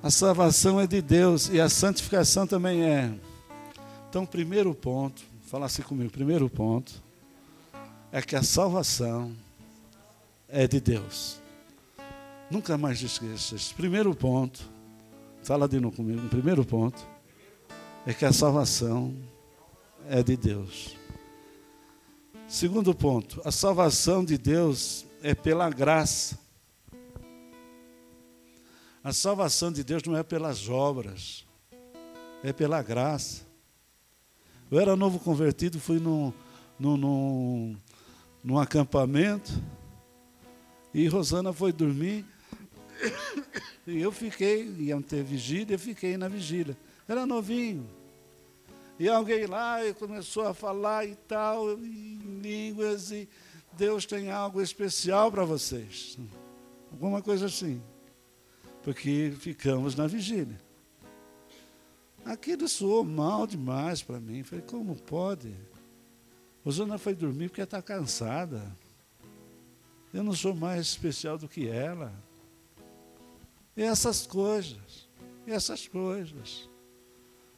[0.01, 3.13] A salvação é de Deus e a santificação também é.
[4.09, 7.01] Então, primeiro ponto, fala assim comigo, primeiro ponto,
[8.11, 9.33] é que a salvação
[10.49, 11.41] é de Deus.
[12.53, 13.55] Nunca mais esqueça.
[13.75, 14.69] Primeiro ponto,
[15.41, 17.03] fala de novo comigo, primeiro ponto,
[18.05, 19.11] é que a salvação
[20.07, 20.95] é de Deus.
[22.47, 26.37] Segundo ponto, a salvação de Deus é pela graça.
[29.03, 31.47] A salvação de Deus não é pelas obras,
[32.43, 33.47] é pela graça.
[34.69, 36.31] Eu era novo convertido, fui num,
[36.77, 37.77] num, num,
[38.43, 39.51] num acampamento
[40.93, 42.23] e Rosana foi dormir
[43.87, 46.77] e eu fiquei, iam ter vigília, eu fiquei na vigília.
[47.07, 47.87] Era novinho.
[48.99, 53.27] E alguém lá começou a falar e tal, em línguas, e
[53.73, 56.17] Deus tem algo especial para vocês.
[56.91, 57.81] Alguma coisa assim
[58.83, 60.59] porque ficamos na vigília.
[62.25, 64.43] Aquilo soou mal demais para mim.
[64.43, 65.55] Falei, como pode?
[66.63, 68.61] Rosana foi dormir porque está cansada.
[70.13, 72.13] Eu não sou mais especial do que ela.
[73.75, 75.07] Essas coisas,
[75.47, 76.69] essas coisas.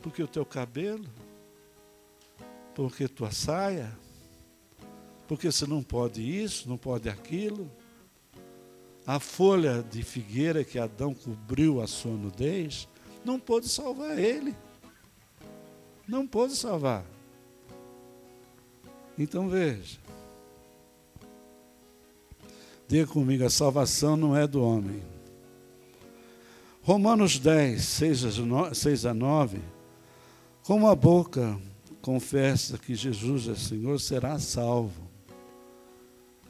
[0.01, 1.05] Porque o teu cabelo,
[2.73, 3.97] porque tua saia,
[5.27, 7.69] porque você não pode isso, não pode aquilo.
[9.05, 12.87] A folha de figueira que Adão cobriu a sua nudez
[13.23, 14.55] não pôde salvar ele.
[16.07, 17.03] Não pôde salvar.
[19.17, 19.97] Então veja.
[22.87, 25.01] Diga comigo, a salvação não é do homem.
[26.85, 29.59] Romanos 10, 6 a 9.
[30.61, 31.59] Com a boca
[31.99, 35.09] confessa que Jesus é Senhor, será salvo.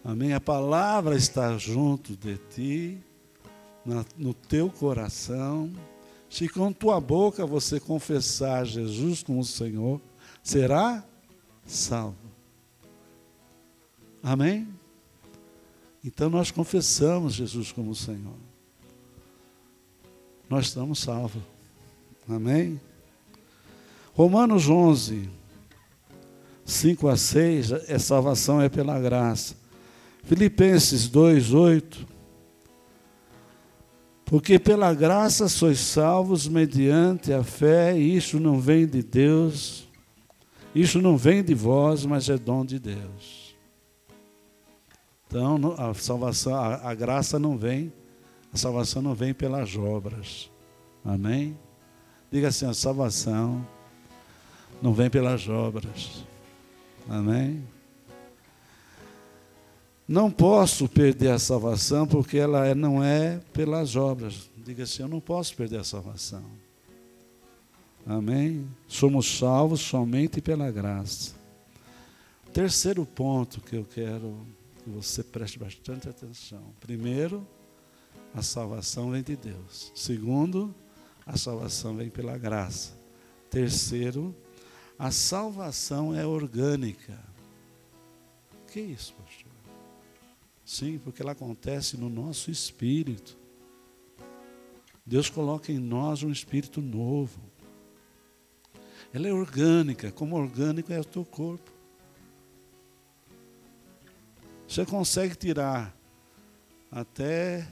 [0.04, 0.34] Amém?
[0.34, 2.98] A palavra está junto de ti,
[3.86, 5.72] na, no teu coração.
[6.30, 10.02] Se com tua boca você confessar Jesus como Senhor,
[10.44, 11.02] será
[11.66, 12.18] salvo.
[14.22, 14.68] Amém?
[16.04, 18.45] Então nós confessamos Jesus como Senhor.
[20.50, 21.42] Nós estamos salvos.
[22.30, 22.80] Amém?
[24.14, 25.30] Romanos 11,
[26.64, 29.56] 5 a 6, é salvação é pela graça.
[30.24, 32.06] Filipenses 2:8
[34.24, 39.88] Porque pela graça sois salvos mediante a fé, e isso não vem de Deus,
[40.74, 43.56] isso não vem de vós, mas é dom de Deus.
[45.28, 47.92] Então, a salvação, a, a graça não vem,
[48.56, 50.50] a salvação não vem pelas obras.
[51.04, 51.60] Amém?
[52.32, 53.68] Diga assim, a salvação
[54.82, 56.24] não vem pelas obras.
[57.10, 57.62] Amém?
[60.08, 64.50] Não posso perder a salvação porque ela é, não é pelas obras.
[64.56, 66.44] Diga assim: eu não posso perder a salvação.
[68.06, 68.66] Amém?
[68.88, 71.34] Somos salvos somente pela graça.
[72.54, 74.34] Terceiro ponto que eu quero
[74.82, 76.64] que você preste bastante atenção.
[76.80, 77.46] Primeiro,
[78.36, 79.94] a salvação vem de Deus.
[79.96, 80.76] Segundo,
[81.26, 82.92] a salvação vem pela graça.
[83.50, 84.36] Terceiro,
[85.00, 87.18] a salvação é orgânica.
[88.68, 89.54] Que isso, pastor?
[90.66, 93.38] Sim, porque ela acontece no nosso espírito.
[95.06, 97.40] Deus coloca em nós um espírito novo.
[99.14, 101.72] Ela é orgânica, como orgânico é o teu corpo.
[104.68, 105.96] Você consegue tirar
[106.92, 107.66] até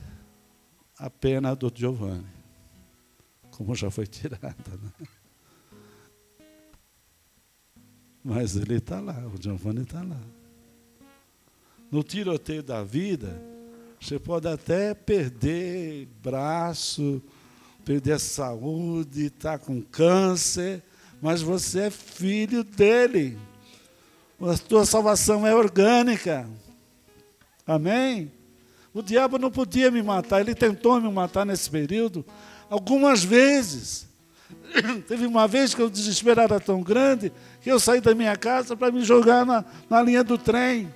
[1.04, 2.24] a pena do Giovanni,
[3.52, 4.56] como já foi tirada.
[4.82, 5.08] Né?
[8.24, 10.22] Mas ele está lá, o Giovanni está lá.
[11.92, 13.38] No tiroteio da vida,
[14.00, 17.22] você pode até perder braço,
[17.84, 20.82] perder saúde, estar tá com câncer,
[21.22, 23.38] mas você é filho dele.
[24.40, 26.50] A tua salvação é orgânica.
[27.68, 28.32] Amém?
[28.94, 32.24] O diabo não podia me matar, ele tentou me matar nesse período
[32.70, 34.08] algumas vezes.
[35.08, 37.32] Teve uma vez que o desespero era tão grande
[37.62, 40.94] que eu saí da minha casa para me jogar na, na linha do trem.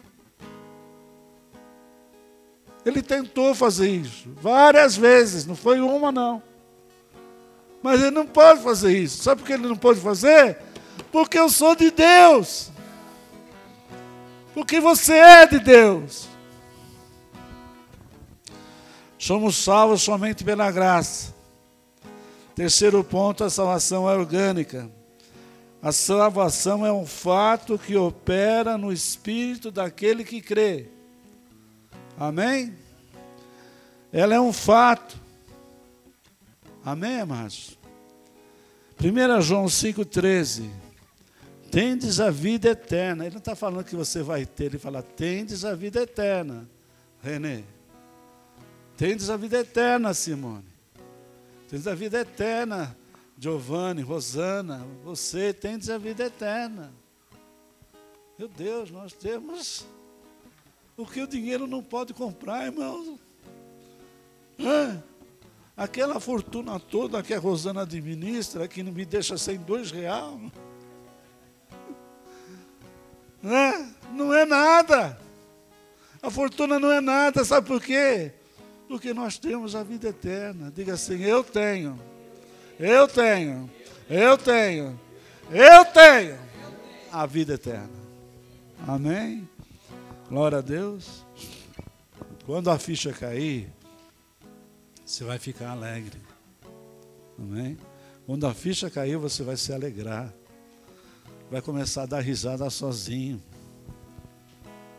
[2.85, 6.41] Ele tentou fazer isso várias vezes, não foi uma não.
[7.81, 9.23] Mas ele não pode fazer isso.
[9.23, 10.57] Sabe por que ele não pode fazer?
[11.11, 12.71] Porque eu sou de Deus.
[14.53, 16.27] Porque você é de Deus.
[19.27, 21.35] Somos salvos somente pela graça.
[22.55, 24.89] Terceiro ponto, a salvação é orgânica.
[25.81, 30.85] A salvação é um fato que opera no espírito daquele que crê.
[32.17, 32.73] Amém?
[34.13, 35.19] Ela é um fato.
[36.81, 37.77] Amém, amados?
[38.97, 40.69] 1 João 5,13.
[41.69, 43.25] Tendes a vida eterna.
[43.25, 46.65] Ele não está falando que você vai ter, ele fala, tendes a vida eterna.
[47.21, 47.65] Renê.
[48.97, 50.65] Tendes a vida eterna, Simone.
[51.69, 52.97] Tendes a vida eterna,
[53.37, 54.83] Giovanni, Rosana.
[55.03, 56.91] Você tendes a vida eterna.
[58.39, 59.85] Meu Deus, nós temos
[60.97, 63.19] o que o dinheiro não pode comprar, irmãos.
[65.75, 70.51] Aquela fortuna toda que a Rosana administra, que não me deixa sem dois reais.
[74.11, 75.21] Não é nada.
[76.19, 78.33] A fortuna não é nada, sabe por quê?
[78.87, 80.71] Porque nós temos a vida eterna.
[80.73, 81.99] Diga assim: Eu tenho,
[82.79, 83.69] eu tenho,
[84.09, 84.99] eu tenho,
[85.51, 86.39] eu tenho
[87.11, 87.97] a vida eterna.
[88.87, 89.47] Amém?
[90.29, 91.25] Glória a Deus.
[92.45, 93.69] Quando a ficha cair,
[95.05, 96.21] você vai ficar alegre.
[97.37, 97.77] Amém?
[98.25, 100.33] Quando a ficha cair, você vai se alegrar.
[101.51, 103.41] Vai começar a dar risada sozinho.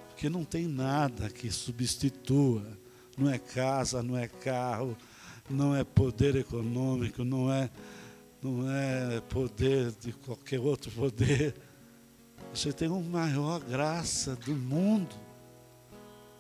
[0.09, 2.67] Porque não tem nada que substitua
[3.19, 4.97] não é casa, não é carro,
[5.51, 7.69] não é poder econômico, não é,
[8.43, 11.55] não é poder de qualquer outro poder.
[12.55, 15.15] Você tem a maior graça do mundo.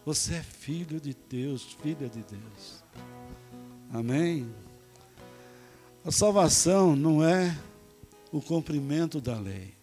[0.07, 2.85] Você é filho de Deus, filha de Deus.
[3.93, 4.49] Amém?
[6.05, 7.57] A salvação não é
[8.33, 9.74] o cumprimento da lei.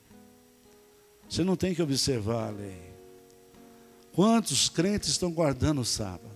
[1.29, 2.95] Você não tem que observar a lei.
[4.13, 6.34] Quantos crentes estão guardando o sábado?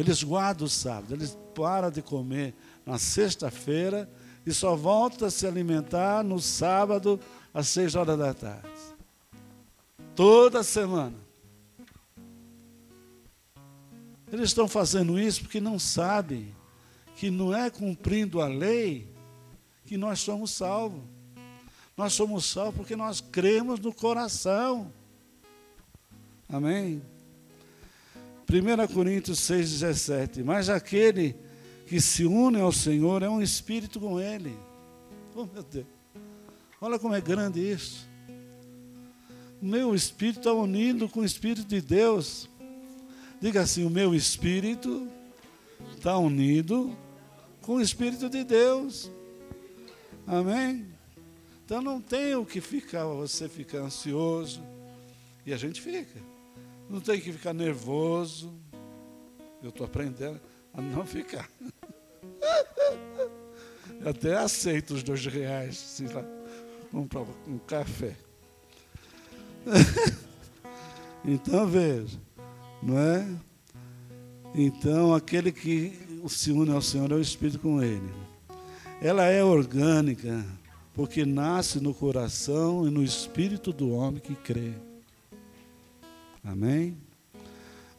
[0.00, 2.54] Eles guardam o sábado, eles param de comer
[2.86, 4.10] na sexta-feira
[4.46, 7.20] e só voltam a se alimentar no sábado
[7.52, 8.66] às seis horas da tarde.
[10.16, 11.18] Toda semana.
[14.32, 16.56] Eles estão fazendo isso porque não sabem
[17.14, 19.06] que não é cumprindo a lei
[19.84, 21.02] que nós somos salvos.
[21.94, 24.90] Nós somos salvos porque nós cremos no coração.
[26.48, 27.02] Amém?
[28.50, 30.42] 1 Coríntios 6,17.
[30.42, 31.36] Mas aquele
[31.86, 34.58] que se une ao Senhor é um espírito com Ele.
[35.36, 35.86] Oh, meu Deus.
[36.80, 38.08] Olha como é grande isso.
[39.62, 42.48] Meu espírito está unido com o Espírito de Deus.
[43.40, 45.06] Diga assim: o meu espírito
[45.94, 46.96] está unido
[47.60, 49.10] com o Espírito de Deus.
[50.26, 50.86] Amém?
[51.64, 54.62] Então não tem o que ficar, você ficar ansioso.
[55.44, 56.29] E a gente fica.
[56.90, 58.52] Não tem que ficar nervoso.
[59.62, 60.40] Eu estou aprendendo
[60.74, 61.48] a não ficar.
[64.00, 66.24] Eu até aceito os dois reais se lá
[66.92, 67.06] um
[67.58, 68.16] café.
[71.24, 72.18] então veja,
[72.82, 73.28] não é?
[74.54, 75.92] Então aquele que
[76.28, 78.10] se une ao Senhor é o Espírito com Ele.
[79.02, 80.44] Ela é orgânica,
[80.94, 84.72] porque nasce no coração e no espírito do homem que crê.
[86.42, 86.96] Amém?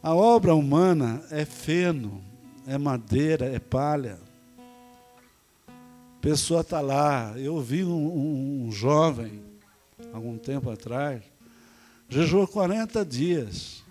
[0.01, 2.23] A obra humana é feno,
[2.65, 4.19] é madeira, é palha.
[5.67, 7.33] A pessoa está lá.
[7.37, 9.43] Eu vi um, um, um jovem,
[10.11, 11.21] algum tempo atrás,
[12.09, 13.83] jejuou 40 dias.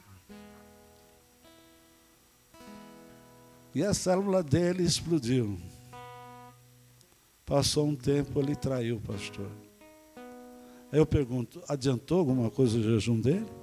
[3.73, 5.57] E a célula dele explodiu.
[7.47, 9.51] Passou um tempo, ele traiu o pastor.
[10.93, 13.60] Aí eu pergunto: adiantou alguma coisa o jejum dele?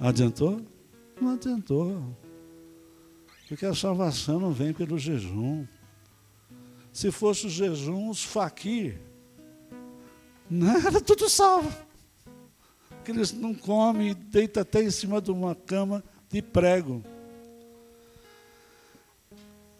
[0.00, 0.62] Adiantou?
[1.20, 2.16] Não adiantou.
[3.46, 5.66] Porque a salvação não vem pelo jejum.
[6.90, 8.98] Se fosse o jejum, os faquir,
[10.48, 11.70] não era tudo salvo.
[12.88, 17.04] Porque eles não comem deitam até em cima de uma cama de prego.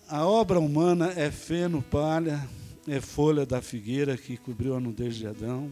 [0.09, 2.47] A obra humana é feno, palha,
[2.87, 5.71] é folha da figueira que cobriu a nudez de Adão.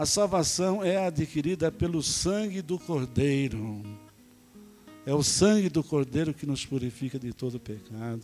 [0.00, 3.82] A salvação é adquirida pelo sangue do Cordeiro.
[5.04, 8.22] É o sangue do Cordeiro que nos purifica de todo pecado.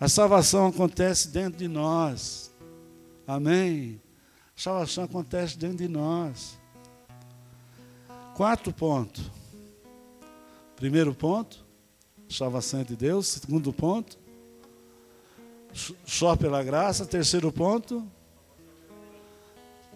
[0.00, 2.52] A salvação acontece dentro de nós.
[3.24, 4.00] Amém?
[4.56, 6.58] A salvação acontece dentro de nós.
[8.34, 9.30] Quatro pontos.
[10.74, 11.64] Primeiro ponto,
[12.28, 13.28] salvação é de Deus.
[13.28, 14.18] Segundo ponto,
[16.04, 17.06] só pela graça.
[17.06, 18.04] Terceiro ponto,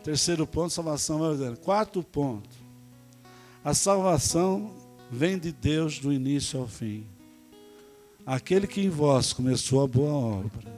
[0.02, 2.48] terceiro ponto, salvação é Quarto ponto,
[3.64, 4.72] a salvação
[5.10, 7.06] vem de Deus do início ao fim.
[8.24, 10.72] Aquele que em vós começou a boa obra,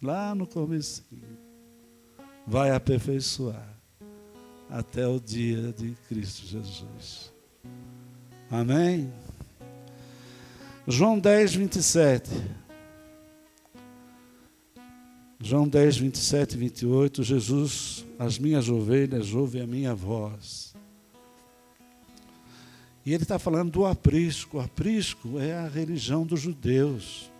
[0.00, 1.04] lá no começo,
[2.46, 3.68] vai aperfeiçoar
[4.70, 7.32] até o dia de Cristo Jesus.
[8.50, 9.12] Amém?
[10.86, 12.30] João 10, 27.
[15.40, 20.74] João 10, 27 e 28, Jesus, as minhas ovelhas ouvem a minha voz.
[23.06, 24.58] E ele está falando do aprisco.
[24.58, 27.30] O aprisco é a religião dos judeus.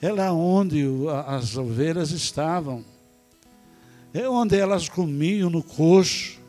[0.00, 0.82] É lá onde
[1.26, 2.84] as ovelhas estavam.
[4.14, 6.40] É onde elas comiam no coxo.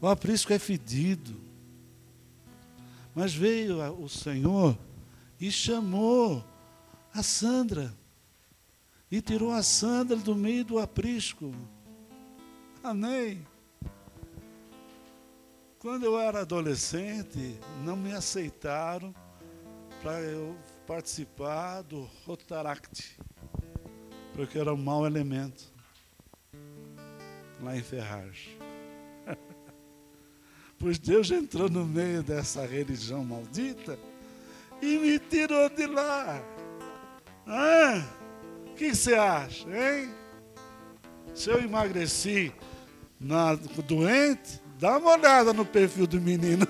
[0.00, 1.34] O aprisco é fedido.
[3.14, 4.78] Mas veio o Senhor
[5.40, 6.44] e chamou
[7.12, 7.92] a Sandra.
[9.10, 11.54] E tirou a Sandra do meio do aprisco.
[12.82, 13.46] Amém.
[15.78, 19.14] Quando eu era adolescente, não me aceitaram
[20.02, 23.16] para eu participar do Rotaract,
[24.34, 25.64] porque era um mau elemento
[27.60, 28.48] lá em Ferraz.
[30.78, 33.98] pois Deus entrou no meio dessa religião maldita
[34.82, 36.42] e me tirou de lá.
[37.46, 38.04] Ah,
[38.76, 40.10] o que você acha, hein?
[41.34, 42.52] Se eu emagreci
[43.18, 46.66] na, doente, dá uma olhada no perfil do menino.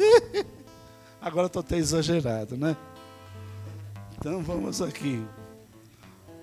[1.18, 2.76] Agora estou até exagerado, né?
[4.18, 5.26] Então vamos aqui.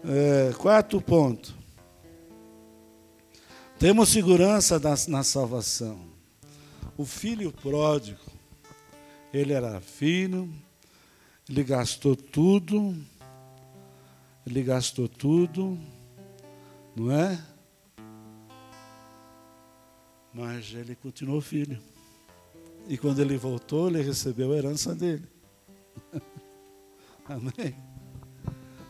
[0.04, 1.54] É, quarto ponto.
[3.78, 6.08] Temos segurança na, na salvação.
[6.98, 8.20] O filho pródigo
[9.32, 10.52] ele era filho,
[11.48, 12.96] ele gastou tudo,
[14.46, 15.80] ele gastou tudo,
[16.96, 17.42] não é?
[20.34, 21.80] Mas ele continuou filho.
[22.88, 25.28] E quando ele voltou, ele recebeu a herança dele.
[27.26, 27.76] Amém?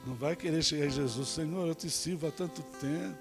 [0.06, 3.18] Não vai querer chegar em Jesus, Senhor, eu te sirvo há tanto tempo.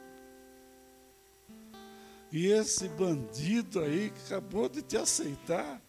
[2.33, 5.83] E esse bandido aí que acabou de te aceitar,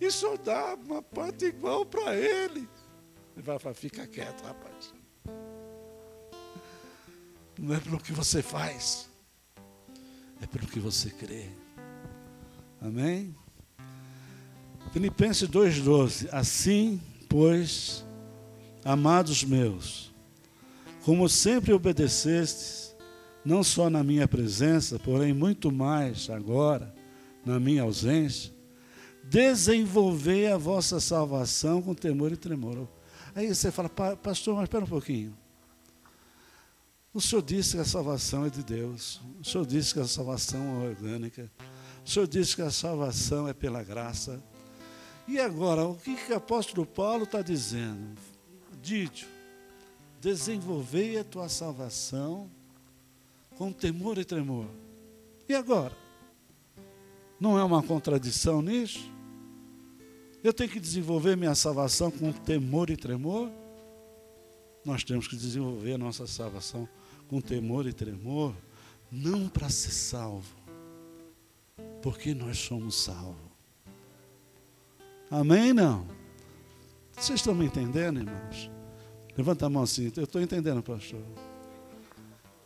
[0.00, 2.68] e só dá uma parte igual para ele.
[3.36, 4.94] Ele vai falar, fica quieto, rapaz.
[7.58, 9.08] Não é pelo que você faz,
[10.40, 11.46] é pelo que você crê.
[12.80, 13.34] Amém?
[14.92, 16.28] Filipenses 2,12.
[16.30, 18.04] Assim, pois,
[18.84, 20.14] amados meus,
[21.04, 22.94] como sempre obedecestes,
[23.44, 26.94] não só na minha presença, porém muito mais agora,
[27.44, 28.52] na minha ausência,
[29.24, 32.88] desenvolver a vossa salvação com temor e tremor.
[33.34, 35.36] Aí você fala, pastor, mas espera um pouquinho.
[37.18, 39.20] O senhor disse que a salvação é de Deus.
[39.40, 41.50] O senhor disse que a salvação é orgânica.
[42.06, 44.40] O senhor disse que a salvação é pela graça.
[45.26, 48.16] E agora, o que, que o apóstolo Paulo está dizendo?
[48.80, 49.26] Dídio,
[50.20, 52.48] desenvolvei a tua salvação
[53.56, 54.68] com temor e tremor.
[55.48, 55.96] E agora?
[57.40, 59.10] Não é uma contradição nisso?
[60.40, 63.50] Eu tenho que desenvolver minha salvação com temor e tremor?
[64.84, 66.88] Nós temos que desenvolver a nossa salvação
[67.28, 68.54] com temor e tremor,
[69.10, 70.56] não para ser salvo,
[72.02, 73.48] porque nós somos salvos.
[75.30, 75.72] Amém?
[75.72, 76.06] Não?
[77.12, 78.70] Vocês estão me entendendo, irmãos?
[79.36, 81.22] Levanta a mão assim, eu estou entendendo, pastor.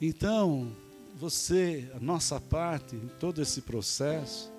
[0.00, 0.74] Então,
[1.16, 4.52] você, a nossa parte em todo esse processo,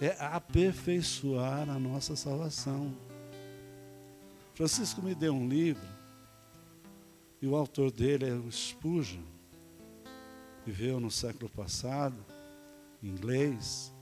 [0.00, 2.92] é aperfeiçoar a nossa salvação.
[4.54, 5.99] Francisco me deu um livro
[7.42, 9.22] E o autor dele é o Spurgeon.
[10.66, 12.24] Viveu no século passado,
[13.02, 13.92] inglês,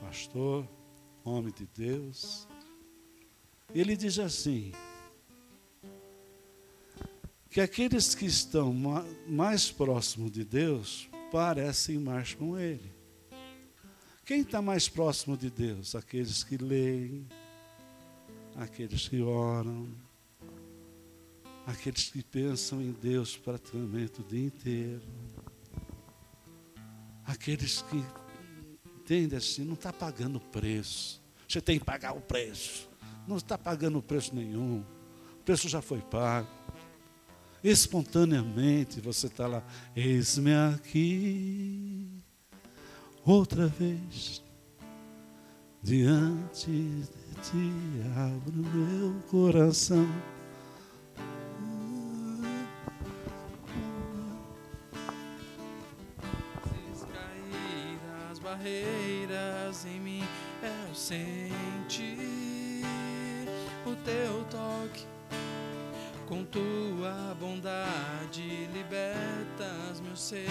[0.00, 0.66] pastor,
[1.24, 2.46] homem de Deus.
[3.74, 4.72] Ele diz assim:
[7.50, 8.72] que aqueles que estão
[9.26, 12.92] mais próximos de Deus parecem mais com Ele.
[14.24, 15.94] Quem está mais próximo de Deus?
[15.94, 17.26] Aqueles que leem,
[18.54, 19.88] aqueles que oram,
[21.68, 25.02] aqueles que pensam em Deus praticamente o dia inteiro,
[27.26, 28.02] aqueles que
[28.96, 31.22] entendem assim, não está pagando preço.
[31.46, 32.88] Você tem que pagar o preço.
[33.26, 34.82] Não está pagando preço nenhum.
[35.40, 36.48] O preço já foi pago.
[37.62, 39.62] Espontaneamente você está lá,
[39.94, 42.22] eis-me aqui,
[43.24, 44.42] outra vez,
[45.82, 47.72] diante de ti,
[48.16, 50.06] abro meu coração.
[68.28, 70.46] Bondade libertas meu ser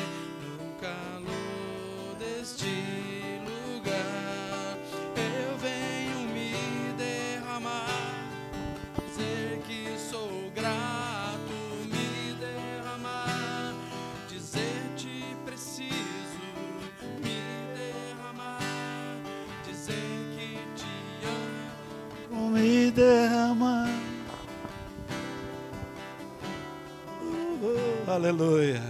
[28.28, 28.82] Aleluia.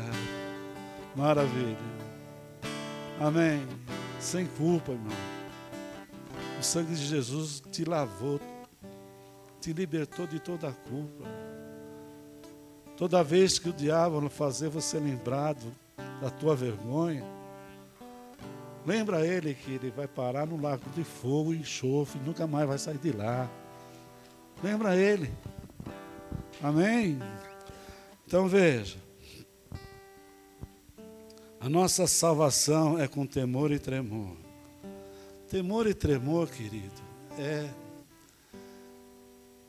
[1.16, 1.78] Maravilha.
[3.20, 3.68] Amém.
[4.20, 5.16] Sem culpa, irmão.
[6.60, 8.42] O sangue de Jesus te lavou,
[9.62, 11.24] te libertou de toda a culpa.
[12.98, 15.72] Toda vez que o diabo fazer você lembrado
[16.20, 17.24] da tua vergonha,
[18.88, 22.80] lembra ele que ele vai parar no lago de fogo e enxofre, nunca mais vai
[22.80, 23.48] sair de lá.
[24.64, 25.32] Lembra ele.
[26.60, 27.20] Amém?
[28.26, 29.06] Então veja.
[31.68, 34.38] A nossa salvação é com temor e tremor.
[35.50, 37.02] Temor e tremor, querido,
[37.38, 37.70] é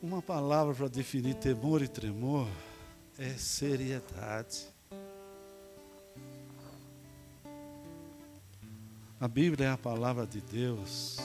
[0.01, 2.47] uma palavra para definir temor e tremor
[3.17, 4.65] é seriedade.
[9.19, 11.17] A Bíblia é a palavra de Deus.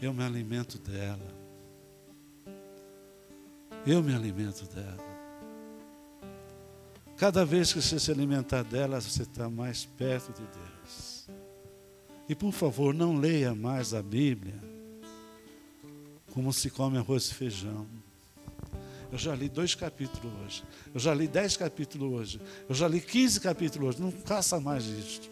[0.00, 1.34] Eu me alimento dela.
[3.84, 5.11] Eu me alimento dela.
[7.22, 11.28] Cada vez que você se alimentar dela, você está mais perto de Deus.
[12.28, 14.60] E por favor, não leia mais a Bíblia
[16.32, 17.86] como se come arroz e feijão.
[19.12, 20.64] Eu já li dois capítulos hoje.
[20.92, 22.40] Eu já li dez capítulos hoje.
[22.68, 24.02] Eu já li quinze capítulos hoje.
[24.02, 25.30] Não faça mais isto.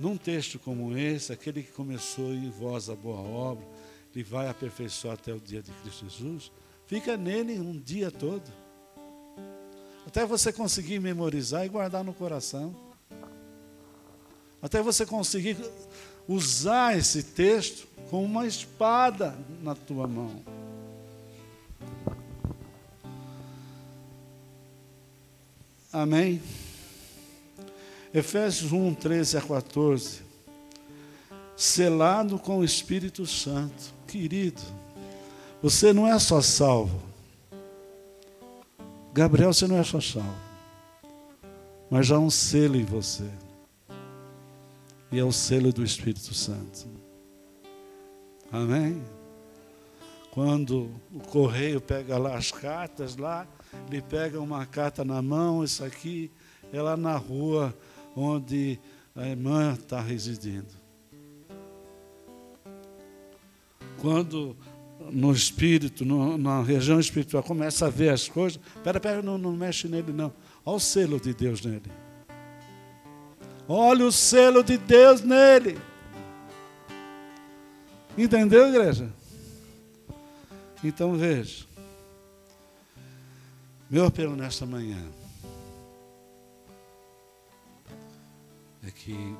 [0.00, 3.66] Num texto como esse, aquele que começou em vós a boa obra,
[4.14, 6.50] ele vai aperfeiçoar até o dia de Cristo Jesus.
[6.90, 8.42] Fica nele um dia todo.
[10.04, 12.74] Até você conseguir memorizar e guardar no coração.
[14.60, 15.56] Até você conseguir
[16.26, 20.42] usar esse texto como uma espada na tua mão.
[25.92, 26.42] Amém?
[28.12, 30.22] Efésios 1, 13 a 14.
[31.56, 33.94] Selado com o Espírito Santo.
[34.08, 34.79] Querido,
[35.62, 37.00] você não é só salvo.
[39.12, 40.34] Gabriel, você não é só salvo.
[41.90, 43.28] Mas há um selo em você.
[45.10, 46.86] E é o selo do Espírito Santo.
[48.52, 49.02] Amém?
[50.30, 53.46] Quando o correio pega lá as cartas lá,
[53.88, 56.30] ele pega uma carta na mão, isso aqui
[56.72, 57.76] é lá na rua
[58.14, 58.78] onde
[59.14, 60.72] a irmã está residindo.
[64.00, 64.56] Quando
[65.10, 68.60] no espírito, no, na região espiritual, começa a ver as coisas.
[68.82, 70.32] Pera, pera, não, não mexe nele, não.
[70.64, 71.90] Olha o selo de Deus nele.
[73.68, 75.78] Olha o selo de Deus nele.
[78.16, 79.08] Entendeu, igreja?
[80.82, 81.64] Então veja.
[83.88, 85.02] Meu apelo nesta manhã
[88.86, 89.34] é que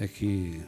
[0.00, 0.64] é que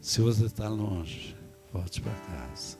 [0.00, 1.36] se você está longe,
[1.72, 2.78] volte para casa.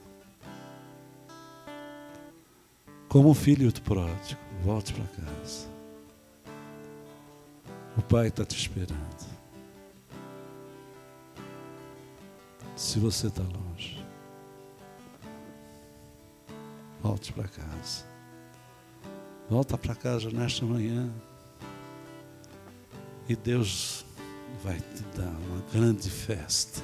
[3.09, 5.69] Como filho do pródigo, volte para casa.
[7.99, 9.27] O Pai está te esperando.
[12.77, 14.01] Se você está longe,
[17.03, 18.07] volte para casa.
[19.51, 21.13] Volta para casa nesta manhã.
[23.29, 24.05] E Deus
[24.63, 26.81] vai te dar uma grande festa.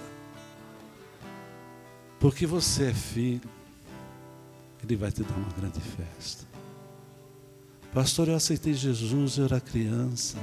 [2.19, 3.49] Porque você é filho,
[4.83, 6.45] Ele vai te dar uma grande festa.
[7.93, 10.37] Pastor, eu aceitei Jesus, eu era criança.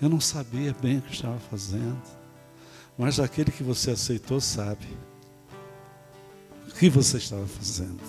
[0.00, 2.02] Eu não sabia bem o que estava fazendo.
[2.96, 4.86] Mas aquele que você aceitou sabe
[6.68, 8.02] o que você estava fazendo.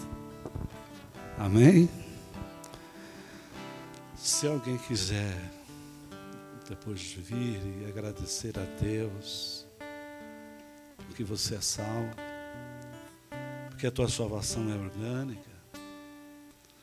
[1.37, 1.89] Amém?
[4.15, 5.58] Se alguém quiser
[6.69, 9.65] depois vir e agradecer a Deus,
[11.07, 12.13] porque você é salvo,
[13.69, 15.49] porque a tua salvação é orgânica,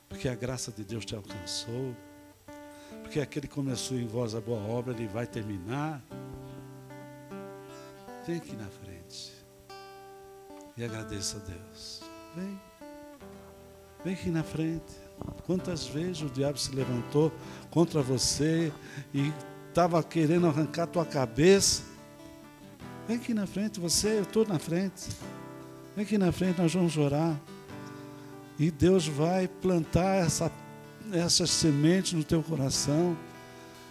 [0.08, 1.94] porque a graça de Deus te alcançou,
[3.02, 6.02] porque aquele que começou em vós a boa obra, ele vai terminar.
[8.26, 9.32] Vem aqui na frente
[10.76, 12.02] e agradeça a Deus.
[12.34, 12.60] Vem.
[14.04, 14.96] Vem aqui na frente.
[15.46, 17.32] Quantas vezes o diabo se levantou
[17.70, 18.72] contra você
[19.14, 19.32] e
[19.76, 21.82] estava querendo arrancar tua cabeça?
[23.06, 25.10] Vem aqui na frente, você, eu estou na frente.
[25.94, 27.38] Vem aqui na frente, nós vamos orar.
[28.58, 30.50] E Deus vai plantar essa,
[31.12, 33.14] essas sementes no teu coração.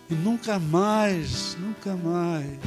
[0.10, 2.60] E nunca mais, nunca mais.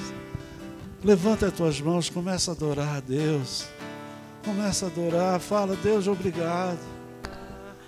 [1.03, 3.67] Levanta as tuas mãos, começa a adorar a Deus.
[4.45, 6.79] Começa a adorar, fala, Deus, obrigado.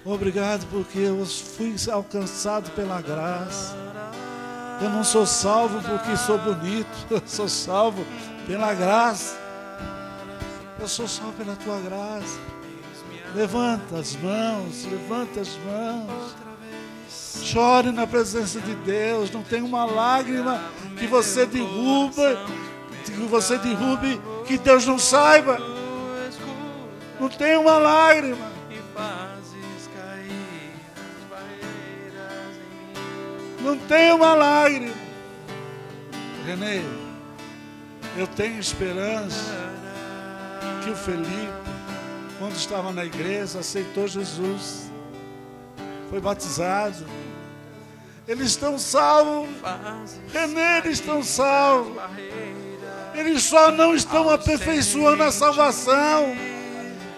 [0.04, 3.89] Obrigado porque eu fui alcançado pela graça.
[4.80, 8.04] Eu não sou salvo porque sou bonito, eu sou salvo
[8.46, 9.38] pela graça.
[10.78, 12.38] Eu sou salvo pela tua graça.
[13.34, 16.34] Levanta as mãos, levanta as mãos.
[17.42, 19.30] Chore na presença de Deus.
[19.30, 20.60] Não tem uma lágrima
[20.98, 22.46] que você derruba,
[23.04, 25.58] que você derrube, que Deus não saiba.
[27.20, 28.50] Não tem uma lágrima.
[33.62, 34.94] Não tem uma lágrima.
[36.46, 36.82] Renê,
[38.16, 39.70] eu tenho esperança
[40.82, 41.52] que o Felipe,
[42.38, 44.90] quando estava na igreja, aceitou Jesus,
[46.08, 47.06] foi batizado.
[48.26, 49.48] Eles estão salvos.
[50.32, 51.96] Renê, eles estão salvos.
[53.14, 56.34] Eles só não estão aperfeiçoando a salvação,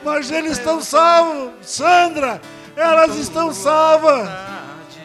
[0.04, 1.52] mas eles estão salvos.
[1.62, 2.40] Sandra,
[2.74, 4.51] elas estão salvas.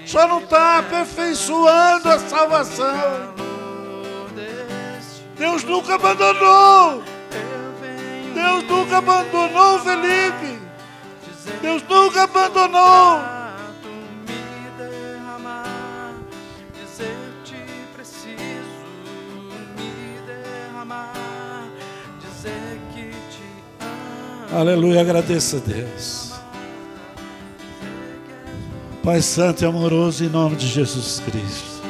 [0.08, 3.34] Só não está aperfeiçoando a salvação.
[5.38, 7.04] Deus nunca abandonou.
[8.34, 10.60] Deus nunca abandonou Felipe.
[11.62, 13.20] Deus nunca abandonou.
[24.54, 26.27] Aleluia, agradeça a Deus.
[29.08, 31.82] Pai Santo e amoroso, em nome de Jesus Cristo.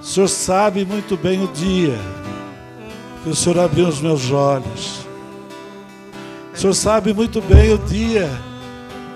[0.00, 1.98] O Senhor sabe muito bem o dia
[3.22, 5.06] que o Senhor abriu os meus olhos.
[6.54, 8.26] O Senhor sabe muito bem o dia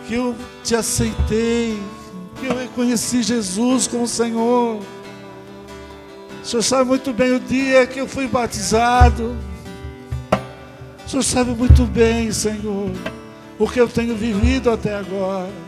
[0.07, 1.83] que eu te aceitei,
[2.39, 4.83] que eu reconheci Jesus como Senhor.
[6.43, 9.35] O Senhor sabe muito bem o dia que eu fui batizado.
[11.07, 12.91] O Senhor sabe muito bem, Senhor,
[13.59, 15.64] o que eu tenho vivido até agora.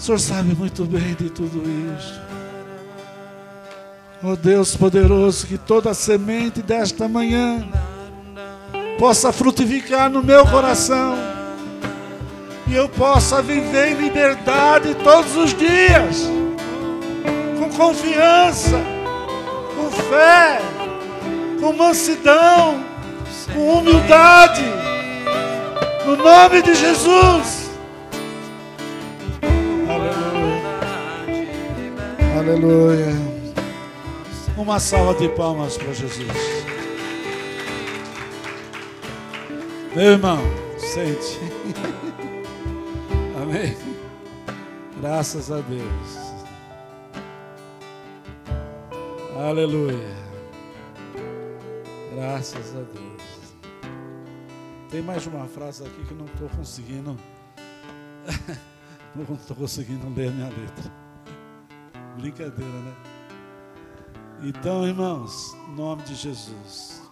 [0.00, 1.62] O Senhor sabe muito bem de tudo
[1.94, 2.18] isso.
[4.22, 7.68] Oh Deus poderoso, que toda semente desta manhã
[8.98, 11.18] possa frutificar no meu coração
[12.66, 16.26] e eu possa viver em liberdade todos os dias,
[17.58, 18.80] com confiança,
[19.76, 20.62] com fé,
[21.60, 22.82] com mansidão,
[23.52, 24.64] com humildade,
[26.06, 27.59] no nome de Jesus.
[32.40, 33.12] Aleluia.
[34.56, 36.26] Uma salva de palmas para Jesus.
[39.94, 40.38] Meu irmão,
[40.78, 41.38] sente.
[43.42, 43.76] Amém.
[45.02, 46.16] Graças a Deus.
[49.36, 50.16] Aleluia.
[52.14, 53.22] Graças a Deus.
[54.88, 57.18] Tem mais uma frase aqui que não estou conseguindo.
[59.14, 61.09] não estou conseguindo ler minha letra.
[62.20, 62.94] Brincadeira, né?
[64.42, 67.02] Então, irmãos, em nome de Jesus,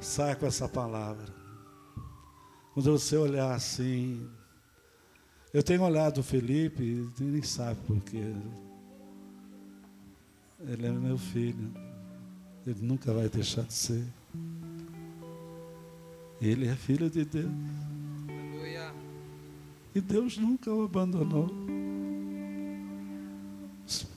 [0.00, 1.34] saia com essa palavra.
[2.74, 4.28] Quando você olhar assim,
[5.52, 8.18] Eu tenho olhado o Felipe nem sabe porque
[10.60, 11.72] ele é meu filho.
[12.66, 14.04] Ele nunca vai deixar de ser.
[16.40, 17.50] Ele é filho de Deus.
[18.28, 18.92] Aleluia.
[19.94, 21.48] E Deus nunca o abandonou.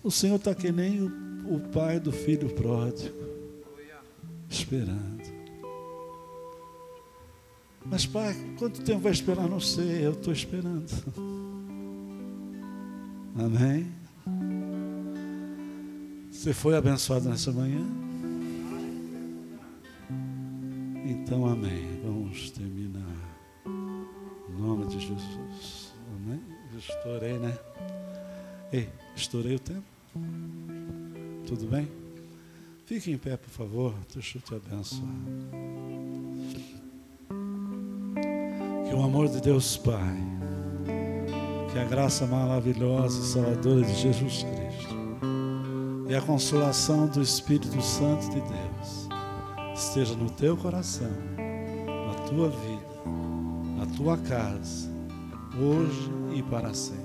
[0.04, 3.16] O Senhor está que nem o, o pai do filho pródigo,
[4.50, 5.22] esperando.
[7.86, 9.50] Mas, pai, quanto tempo vai esperar?
[9.50, 10.92] Não sei, eu estou esperando.
[13.36, 13.92] Amém?
[16.32, 17.82] Você foi abençoado nessa manhã?
[21.06, 22.00] Então, amém.
[22.04, 23.02] Vamos terminar.
[23.66, 25.94] Em nome de Jesus.
[26.16, 26.42] Amém?
[26.78, 27.58] estourei, né?
[28.72, 29.84] Ei, estourei o tempo?
[31.48, 31.88] Tudo bem?
[32.86, 33.94] Fique em pé, por favor.
[34.14, 35.02] Deixa eu te abençoar.
[38.88, 40.18] Que o amor de Deus Pai,
[41.72, 45.02] que a graça maravilhosa e salvadora de Jesus Cristo
[46.12, 49.08] e a consolação do Espírito Santo de Deus
[49.74, 52.92] esteja no teu coração, na tua vida,
[53.78, 54.90] na tua casa,
[55.58, 57.01] hoje e para sempre.